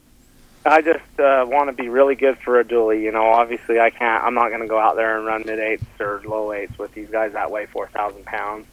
I 0.65 0.81
just 0.81 1.19
uh, 1.19 1.45
want 1.47 1.69
to 1.69 1.73
be 1.73 1.89
really 1.89 2.15
good 2.15 2.37
for 2.37 2.59
a 2.59 2.65
dually. 2.65 3.01
You 3.01 3.11
know, 3.11 3.25
obviously 3.25 3.79
I 3.79 3.89
can't. 3.89 4.23
I'm 4.23 4.33
not 4.33 4.49
going 4.49 4.61
to 4.61 4.67
go 4.67 4.77
out 4.77 4.95
there 4.95 5.17
and 5.17 5.25
run 5.25 5.43
mid 5.45 5.57
eights 5.57 5.85
or 5.99 6.21
low 6.25 6.51
eights 6.51 6.77
with 6.77 6.93
these 6.93 7.09
guys 7.09 7.33
that 7.33 7.49
weigh 7.49 7.65
four 7.65 7.87
thousand 7.87 8.25
pounds. 8.25 8.65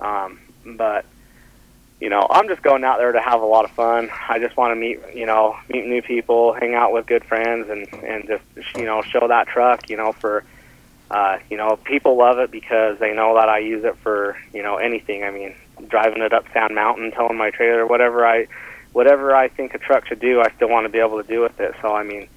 Um, 0.00 0.40
but 0.64 1.04
you 2.00 2.08
know, 2.08 2.26
I'm 2.30 2.48
just 2.48 2.62
going 2.62 2.82
out 2.82 2.98
there 2.98 3.12
to 3.12 3.20
have 3.20 3.42
a 3.42 3.46
lot 3.46 3.66
of 3.66 3.72
fun. 3.72 4.10
I 4.28 4.38
just 4.38 4.56
want 4.56 4.72
to 4.72 4.74
meet, 4.74 5.00
you 5.14 5.26
know, 5.26 5.56
meet 5.68 5.86
new 5.86 6.00
people, 6.00 6.54
hang 6.54 6.74
out 6.74 6.92
with 6.92 7.06
good 7.06 7.24
friends, 7.24 7.68
and 7.68 7.86
and 8.02 8.26
just 8.26 8.44
you 8.76 8.84
know 8.84 9.02
show 9.02 9.28
that 9.28 9.48
truck. 9.48 9.90
You 9.90 9.98
know, 9.98 10.12
for 10.12 10.44
uh, 11.10 11.38
you 11.50 11.56
know, 11.56 11.76
people 11.76 12.16
love 12.16 12.38
it 12.38 12.50
because 12.50 12.98
they 12.98 13.12
know 13.12 13.34
that 13.34 13.48
I 13.48 13.58
use 13.58 13.84
it 13.84 13.96
for 13.98 14.38
you 14.54 14.62
know 14.62 14.76
anything. 14.76 15.24
I 15.24 15.30
mean, 15.30 15.54
driving 15.88 16.22
it 16.22 16.32
up 16.32 16.46
Sand 16.54 16.74
Mountain, 16.74 17.12
towing 17.12 17.36
my 17.36 17.50
trailer, 17.50 17.86
whatever 17.86 18.26
I 18.26 18.46
whatever 18.92 19.34
I 19.34 19.48
think 19.48 19.74
a 19.74 19.78
truck 19.78 20.06
should 20.06 20.20
do, 20.20 20.40
I 20.40 20.50
still 20.56 20.68
want 20.68 20.86
to 20.86 20.88
be 20.88 20.98
able 20.98 21.22
to 21.22 21.28
do 21.28 21.40
with 21.42 21.60
it. 21.60 21.74
So 21.82 21.94
I 21.94 22.02
mean, 22.02 22.28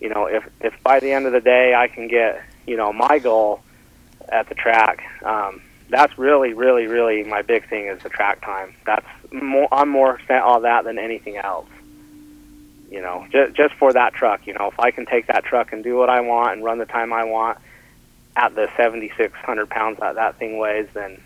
you 0.00 0.08
know, 0.08 0.26
if 0.26 0.44
if 0.60 0.74
by 0.82 0.98
the 0.98 1.12
end 1.12 1.26
of 1.26 1.32
the 1.32 1.40
day 1.40 1.74
I 1.74 1.86
can 1.86 2.08
get 2.08 2.42
you 2.66 2.76
know 2.76 2.92
my 2.92 3.20
goal 3.20 3.62
at 4.28 4.48
the 4.48 4.56
track. 4.56 5.04
Um, 5.22 5.62
that's 5.92 6.18
really, 6.18 6.54
really, 6.54 6.86
really 6.86 7.22
my 7.22 7.42
big 7.42 7.68
thing 7.68 7.86
is 7.86 8.02
the 8.02 8.08
track 8.08 8.40
time. 8.40 8.74
That's 8.86 9.06
more. 9.30 9.68
I'm 9.70 9.90
more 9.90 10.18
spent 10.20 10.42
on 10.42 10.62
that 10.62 10.84
than 10.84 10.98
anything 10.98 11.36
else. 11.36 11.68
You 12.90 13.02
know, 13.02 13.26
just 13.30 13.54
just 13.54 13.74
for 13.74 13.92
that 13.92 14.14
truck. 14.14 14.46
You 14.46 14.54
know, 14.54 14.68
if 14.68 14.80
I 14.80 14.90
can 14.90 15.04
take 15.04 15.26
that 15.26 15.44
truck 15.44 15.72
and 15.72 15.84
do 15.84 15.96
what 15.96 16.08
I 16.08 16.20
want 16.22 16.54
and 16.54 16.64
run 16.64 16.78
the 16.78 16.86
time 16.86 17.12
I 17.12 17.24
want 17.24 17.58
at 18.34 18.54
the 18.54 18.70
7,600 18.76 19.68
pounds 19.68 19.98
that 20.00 20.14
that 20.14 20.38
thing 20.38 20.56
weighs, 20.58 20.88
then 20.94 21.20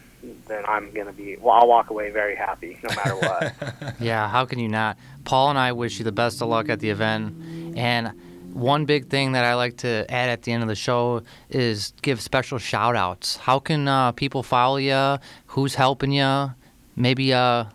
then 0.49 0.65
I'm 0.67 0.91
gonna 0.91 1.13
be. 1.13 1.37
Well, 1.37 1.55
I'll 1.55 1.69
walk 1.69 1.91
away 1.91 2.11
very 2.11 2.35
happy, 2.35 2.79
no 2.83 2.95
matter 2.97 3.17
what. 3.17 3.95
yeah, 4.01 4.29
how 4.29 4.47
can 4.47 4.59
you 4.59 4.69
not? 4.69 4.99
Paul 5.25 5.51
and 5.51 5.59
I 5.59 5.73
wish 5.73 5.99
you 5.99 6.05
the 6.05 6.13
best 6.13 6.43
of 6.43 6.49
luck 6.49 6.69
at 6.69 6.81
the 6.81 6.91
event, 6.91 7.77
and 7.77 8.13
one 8.57 8.87
big 8.87 9.09
thing 9.09 9.33
that 9.33 9.45
I 9.45 9.55
like 9.55 9.77
to 9.79 10.11
add 10.11 10.31
at 10.31 10.43
the 10.43 10.53
end 10.53 10.63
of 10.63 10.69
the 10.69 10.75
show 10.75 11.23
is 11.51 11.93
give 12.03 12.21
special 12.21 12.59
shout 12.59 12.97
outs. 12.97 13.37
How 13.37 13.59
can 13.59 13.87
uh, 13.87 14.13
people 14.13 14.43
follow 14.43 14.79
you? 14.79 15.19
Who's 15.49 15.75
helping 15.75 16.13
you? 16.13 16.53
Maybe 16.97 17.35
uh, 17.35 17.67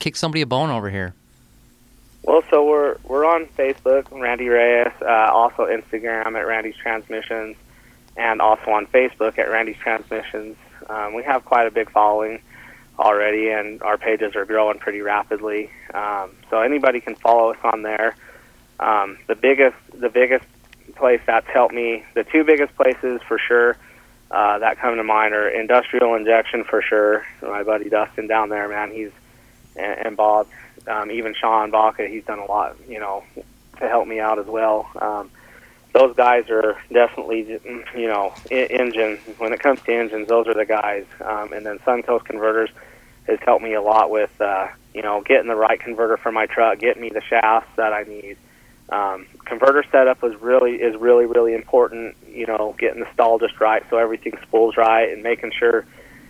kick 0.00 0.16
somebody 0.16 0.42
a 0.42 0.46
bone 0.46 0.70
over 0.70 0.90
here. 0.90 1.14
Well, 2.24 2.42
so 2.50 2.66
we're 2.66 2.96
we're 3.04 3.24
on 3.24 3.46
Facebook, 3.56 4.10
Randy 4.10 4.48
Reyes, 4.48 4.92
uh, 5.00 5.30
also 5.32 5.66
Instagram 5.66 6.36
at 6.36 6.44
Randy's 6.46 6.74
Transmissions, 6.74 7.56
and 8.16 8.40
also 8.40 8.72
on 8.72 8.86
Facebook 8.86 9.38
at 9.38 9.48
Randy's 9.48 9.76
Transmissions. 9.76 10.56
Um, 10.90 11.14
we 11.14 11.22
have 11.22 11.44
quite 11.44 11.68
a 11.68 11.70
big 11.70 11.88
following 11.92 12.40
already, 12.98 13.50
and 13.50 13.80
our 13.82 13.96
pages 13.96 14.34
are 14.34 14.44
growing 14.44 14.80
pretty 14.80 15.02
rapidly. 15.02 15.70
Um, 15.94 16.32
so 16.50 16.60
anybody 16.60 17.00
can 17.00 17.14
follow 17.14 17.52
us 17.52 17.58
on 17.62 17.82
there. 17.82 18.16
Um, 18.78 19.18
the 19.26 19.34
biggest 19.34 19.76
the 19.94 20.08
biggest 20.08 20.44
place 20.94 21.20
that's 21.26 21.46
helped 21.48 21.74
me, 21.74 22.04
the 22.14 22.24
two 22.24 22.44
biggest 22.44 22.74
places 22.76 23.20
for 23.26 23.38
sure 23.38 23.76
uh, 24.30 24.58
that 24.58 24.78
come 24.78 24.96
to 24.96 25.04
mind 25.04 25.34
are 25.34 25.48
industrial 25.48 26.14
injection 26.14 26.64
for 26.64 26.82
sure. 26.82 27.26
My 27.42 27.62
buddy 27.62 27.88
Dustin 27.88 28.26
down 28.26 28.48
there, 28.48 28.68
man, 28.68 28.90
he's 28.90 29.10
and, 29.76 30.06
and 30.06 30.16
Bob, 30.16 30.48
um, 30.86 31.10
even 31.10 31.34
Sean 31.34 31.70
Baca, 31.70 32.06
he's 32.06 32.24
done 32.24 32.38
a 32.38 32.44
lot, 32.44 32.76
you 32.88 32.98
know, 32.98 33.24
to 33.78 33.88
help 33.88 34.08
me 34.08 34.20
out 34.20 34.38
as 34.38 34.46
well. 34.46 34.88
Um, 35.00 35.30
those 35.92 36.14
guys 36.14 36.50
are 36.50 36.76
definitely, 36.92 37.58
you 37.96 38.08
know, 38.08 38.34
engine. 38.50 39.16
When 39.38 39.52
it 39.52 39.60
comes 39.60 39.80
to 39.82 39.94
engines, 39.94 40.28
those 40.28 40.46
are 40.46 40.54
the 40.54 40.66
guys. 40.66 41.06
Um, 41.22 41.52
and 41.52 41.64
then 41.64 41.78
Suncoast 41.80 42.24
Converters 42.24 42.70
has 43.26 43.38
helped 43.40 43.64
me 43.64 43.74
a 43.74 43.80
lot 43.80 44.10
with, 44.10 44.38
uh, 44.40 44.68
you 44.92 45.02
know, 45.02 45.22
getting 45.22 45.48
the 45.48 45.56
right 45.56 45.80
converter 45.80 46.16
for 46.16 46.30
my 46.30 46.46
truck, 46.46 46.78
getting 46.80 47.00
me 47.00 47.08
the 47.08 47.22
shafts 47.22 47.70
that 47.76 47.92
I 47.94 48.02
need, 48.02 48.36
um, 48.90 49.26
converter 49.44 49.84
setup 49.90 50.22
was 50.22 50.34
really 50.40 50.76
is 50.76 50.96
really 50.96 51.26
really 51.26 51.54
important. 51.54 52.16
You 52.28 52.46
know, 52.46 52.74
getting 52.78 53.00
the 53.00 53.12
stall 53.12 53.38
just 53.38 53.60
right 53.60 53.82
so 53.90 53.96
everything 53.98 54.34
spools 54.42 54.76
right 54.76 55.12
and 55.12 55.22
making 55.22 55.52
sure 55.52 55.84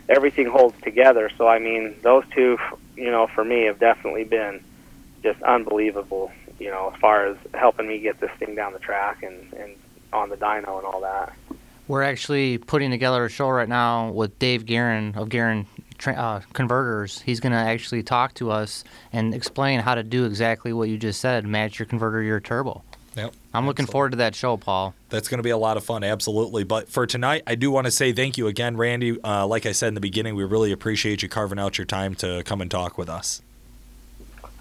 everything 0.08 0.46
holds 0.46 0.80
together. 0.82 1.30
So 1.36 1.46
I 1.46 1.58
mean, 1.58 1.96
those 2.02 2.24
two, 2.34 2.58
you 2.96 3.10
know, 3.10 3.26
for 3.26 3.44
me 3.44 3.64
have 3.64 3.78
definitely 3.78 4.24
been 4.24 4.62
just 5.22 5.42
unbelievable. 5.42 6.32
You 6.58 6.70
know, 6.70 6.92
as 6.94 7.00
far 7.00 7.26
as 7.26 7.36
helping 7.52 7.86
me 7.86 7.98
get 7.98 8.20
this 8.20 8.30
thing 8.38 8.54
down 8.54 8.72
the 8.72 8.78
track 8.78 9.22
and 9.22 9.52
and 9.54 9.76
on 10.12 10.30
the 10.30 10.36
dyno 10.36 10.78
and 10.78 10.86
all 10.86 11.00
that. 11.02 11.34
We're 11.88 12.02
actually 12.02 12.58
putting 12.58 12.90
together 12.90 13.24
a 13.24 13.28
show 13.28 13.48
right 13.48 13.68
now 13.68 14.10
with 14.10 14.38
Dave 14.38 14.66
Goerend 14.66 15.16
of 15.16 15.28
Goerend 15.28 15.66
Tra- 15.98 16.14
uh, 16.14 16.40
Converters. 16.52 17.20
He's 17.20 17.40
going 17.40 17.52
to 17.52 17.58
actually 17.58 18.02
talk 18.02 18.34
to 18.34 18.50
us 18.50 18.84
and 19.12 19.34
explain 19.34 19.80
how 19.80 19.94
to 19.94 20.02
do 20.02 20.24
exactly 20.24 20.72
what 20.72 20.88
you 20.88 20.98
just 20.98 21.20
said 21.20 21.46
match 21.46 21.78
your 21.78 21.86
converter 21.86 22.20
to 22.20 22.26
your 22.26 22.40
turbo. 22.40 22.82
Yep. 23.16 23.32
I'm 23.54 23.64
looking 23.64 23.84
Absolutely. 23.84 23.92
forward 23.92 24.10
to 24.10 24.16
that 24.18 24.34
show, 24.34 24.58
Paul. 24.58 24.94
That's 25.08 25.28
going 25.28 25.38
to 25.38 25.42
be 25.42 25.50
a 25.50 25.56
lot 25.56 25.78
of 25.78 25.84
fun, 25.84 26.04
absolutely. 26.04 26.64
But 26.64 26.90
for 26.90 27.06
tonight, 27.06 27.44
I 27.46 27.54
do 27.54 27.70
want 27.70 27.86
to 27.86 27.90
say 27.90 28.12
thank 28.12 28.36
you 28.36 28.46
again, 28.46 28.76
Randy. 28.76 29.18
Uh, 29.22 29.46
like 29.46 29.64
I 29.64 29.72
said 29.72 29.88
in 29.88 29.94
the 29.94 30.02
beginning, 30.02 30.34
we 30.34 30.44
really 30.44 30.70
appreciate 30.70 31.22
you 31.22 31.28
carving 31.28 31.58
out 31.58 31.78
your 31.78 31.86
time 31.86 32.14
to 32.16 32.42
come 32.44 32.60
and 32.60 32.70
talk 32.70 32.98
with 32.98 33.08
us. 33.08 33.40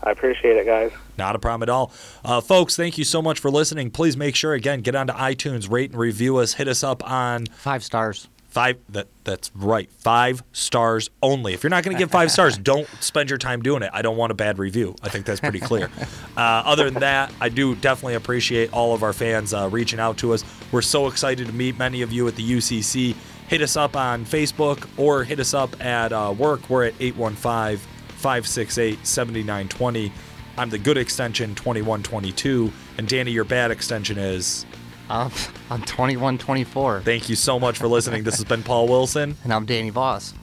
I 0.03 0.11
appreciate 0.11 0.55
it, 0.55 0.65
guys. 0.65 0.91
Not 1.17 1.35
a 1.35 1.39
problem 1.39 1.63
at 1.63 1.69
all. 1.69 1.91
Uh, 2.23 2.39
folks, 2.39 2.75
thank 2.75 2.97
you 2.97 3.03
so 3.03 3.21
much 3.21 3.39
for 3.39 3.49
listening. 3.49 3.89
Please 3.89 4.15
make 4.15 4.35
sure, 4.35 4.53
again, 4.53 4.81
get 4.81 4.95
onto 4.95 5.13
iTunes, 5.13 5.69
rate 5.69 5.91
and 5.91 5.99
review 5.99 6.37
us. 6.37 6.53
Hit 6.53 6.67
us 6.67 6.83
up 6.83 7.03
on 7.09 7.47
Five 7.47 7.83
stars. 7.83 8.27
Five. 8.55 8.77
That 8.89 9.07
That's 9.25 9.51
right. 9.53 9.91
Five 9.91 10.41
stars 10.53 11.09
only. 11.21 11.53
If 11.53 11.61
you're 11.61 11.69
not 11.69 11.83
going 11.83 11.95
to 11.95 11.99
give 12.01 12.09
five 12.09 12.31
stars, 12.31 12.57
don't 12.71 12.87
spend 13.01 13.29
your 13.29 13.37
time 13.37 13.61
doing 13.61 13.83
it. 13.83 13.89
I 13.91 14.01
don't 14.01 14.15
want 14.15 14.31
a 14.31 14.35
bad 14.35 14.57
review. 14.57 14.95
I 15.03 15.09
think 15.09 15.25
that's 15.25 15.41
pretty 15.41 15.59
clear. 15.59 15.91
uh, 16.37 16.39
other 16.39 16.89
than 16.89 17.01
that, 17.01 17.33
I 17.41 17.49
do 17.49 17.75
definitely 17.75 18.15
appreciate 18.15 18.71
all 18.71 18.95
of 18.95 19.03
our 19.03 19.11
fans 19.11 19.53
uh, 19.53 19.67
reaching 19.69 19.99
out 19.99 20.17
to 20.19 20.33
us. 20.33 20.45
We're 20.71 20.81
so 20.81 21.07
excited 21.07 21.47
to 21.47 21.53
meet 21.53 21.77
many 21.77 22.01
of 22.01 22.13
you 22.13 22.25
at 22.29 22.35
the 22.37 22.49
UCC. 22.49 23.13
Hit 23.49 23.61
us 23.61 23.75
up 23.75 23.97
on 23.97 24.25
Facebook 24.25 24.87
or 24.97 25.25
hit 25.25 25.41
us 25.41 25.53
up 25.53 25.83
at 25.83 26.13
uh, 26.13 26.33
work. 26.35 26.69
We're 26.69 26.85
at 26.85 26.93
815 26.99 27.85
568 28.15 29.05
7920. 29.05 30.13
I'm 30.57 30.69
the 30.69 30.79
good 30.79 30.97
extension 30.97 31.55
2122. 31.55 32.71
And 32.97 33.07
Danny, 33.07 33.31
your 33.31 33.43
bad 33.43 33.71
extension 33.71 34.17
is. 34.17 34.65
I'm, 35.09 35.31
I'm 35.69 35.81
2124. 35.81 37.01
Thank 37.01 37.29
you 37.29 37.35
so 37.35 37.59
much 37.59 37.77
for 37.77 37.87
listening. 37.87 38.23
This 38.23 38.35
has 38.37 38.45
been 38.45 38.63
Paul 38.63 38.87
Wilson. 38.87 39.37
And 39.43 39.53
I'm 39.53 39.65
Danny 39.65 39.89
Voss. 39.91 40.33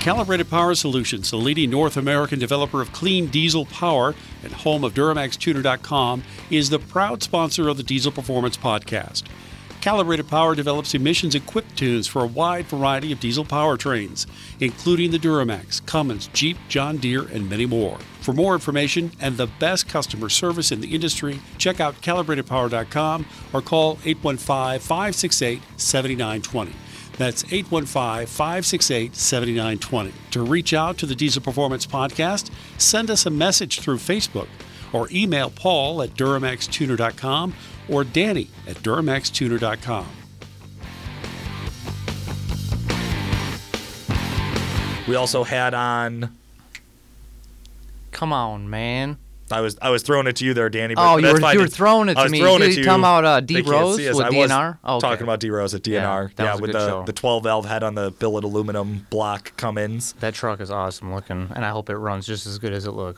Calibrated 0.00 0.48
Power 0.48 0.74
Solutions, 0.74 1.30
the 1.30 1.36
leading 1.36 1.68
North 1.68 1.98
American 1.98 2.38
developer 2.38 2.80
of 2.80 2.92
clean 2.92 3.26
diesel 3.26 3.66
power 3.66 4.14
and 4.42 4.52
home 4.52 4.82
of 4.82 4.94
DuramaxTuner.com, 4.94 6.22
is 6.50 6.70
the 6.70 6.78
proud 6.78 7.22
sponsor 7.22 7.68
of 7.68 7.76
the 7.76 7.82
Diesel 7.82 8.10
Performance 8.10 8.56
Podcast. 8.56 9.24
Calibrated 9.80 10.28
Power 10.28 10.54
develops 10.54 10.94
emissions 10.94 11.34
equipped 11.34 11.76
tunes 11.76 12.06
for 12.06 12.22
a 12.22 12.26
wide 12.26 12.66
variety 12.66 13.12
of 13.12 13.20
diesel 13.20 13.44
powertrains, 13.44 14.26
including 14.58 15.12
the 15.12 15.18
Duramax, 15.18 15.84
Cummins, 15.86 16.28
Jeep, 16.32 16.56
John 16.68 16.96
Deere, 16.96 17.26
and 17.28 17.48
many 17.48 17.64
more. 17.64 17.98
For 18.20 18.32
more 18.32 18.54
information 18.54 19.12
and 19.20 19.36
the 19.36 19.46
best 19.46 19.88
customer 19.88 20.28
service 20.28 20.72
in 20.72 20.80
the 20.80 20.94
industry, 20.94 21.40
check 21.58 21.80
out 21.80 22.00
calibratedpower.com 22.02 23.26
or 23.52 23.62
call 23.62 23.98
815 24.04 24.80
568 24.80 25.62
7920. 25.76 26.72
That's 27.16 27.44
815 27.44 28.26
568 28.26 29.16
7920. 29.16 30.12
To 30.32 30.42
reach 30.42 30.74
out 30.74 30.98
to 30.98 31.06
the 31.06 31.14
Diesel 31.14 31.42
Performance 31.42 31.86
Podcast, 31.86 32.50
send 32.78 33.10
us 33.10 33.26
a 33.26 33.30
message 33.30 33.80
through 33.80 33.96
Facebook 33.96 34.48
or 34.92 35.08
email 35.12 35.50
Paul 35.50 36.02
at 36.02 36.10
DuramaxTuner.com 36.14 37.54
or 37.88 38.04
Danny 38.04 38.48
at 38.66 38.76
DuramaxTuner.com. 38.76 40.06
We 45.06 45.14
also 45.14 45.42
had 45.42 45.72
on. 45.72 46.36
Come 48.10 48.32
on, 48.32 48.68
man. 48.68 49.16
I 49.50 49.62
was 49.62 49.78
I 49.80 49.88
was 49.88 50.02
throwing 50.02 50.26
it 50.26 50.36
to 50.36 50.44
you 50.44 50.52
there, 50.52 50.68
Danny. 50.68 50.94
But 50.94 51.00
Oh, 51.00 51.14
but 51.14 51.16
you 51.16 51.22
that's 51.22 51.32
were- 51.34 51.40
fine. 51.40 51.54
you 51.54 51.60
were 51.60 51.66
throwing 51.68 52.08
it 52.10 52.18
I 52.18 52.20
to 52.20 52.22
was 52.24 52.32
me. 52.32 52.40
Throwing 52.40 52.58
You- 52.60 52.66
it 52.66 52.68
to 52.68 52.74
you 52.74 52.78
you. 52.80 52.84
talking 52.84 53.00
about, 53.00 53.24
uh, 53.24 53.40
D 53.40 53.54
They 53.54 53.62
can't 53.62 53.72
Rose 53.72 53.96
see 53.96 54.06
us. 54.10 54.16
with 54.16 54.26
I 54.26 54.28
was 54.28 54.50
DNR? 54.50 54.78
Oh, 54.84 54.96
okay. 54.96 55.08
Talking 55.08 55.22
about 55.22 55.40
D 55.40 55.48
Rose 55.48 55.72
at 55.74 55.82
DNR. 55.82 56.24
Yeah, 56.24 56.44
that 56.44 56.50
was 56.52 56.58
a 56.58 56.62
with 56.62 56.72
good 56.72 56.80
the 56.80 56.86
show. 56.88 57.02
the 57.04 57.12
12 57.14 57.42
valve 57.44 57.64
head 57.64 57.82
on 57.82 57.94
the 57.94 58.10
billet 58.10 58.44
aluminum 58.44 59.06
block 59.08 59.56
Cummins. 59.56 60.12
That 60.20 60.34
truck 60.34 60.60
is 60.60 60.70
awesome 60.70 61.14
looking, 61.14 61.48
and 61.54 61.64
I 61.64 61.70
hope 61.70 61.88
it 61.88 61.96
runs 61.96 62.26
just 62.26 62.46
as 62.46 62.58
good 62.58 62.74
as 62.74 62.84
it 62.84 62.90
looks. 62.92 63.16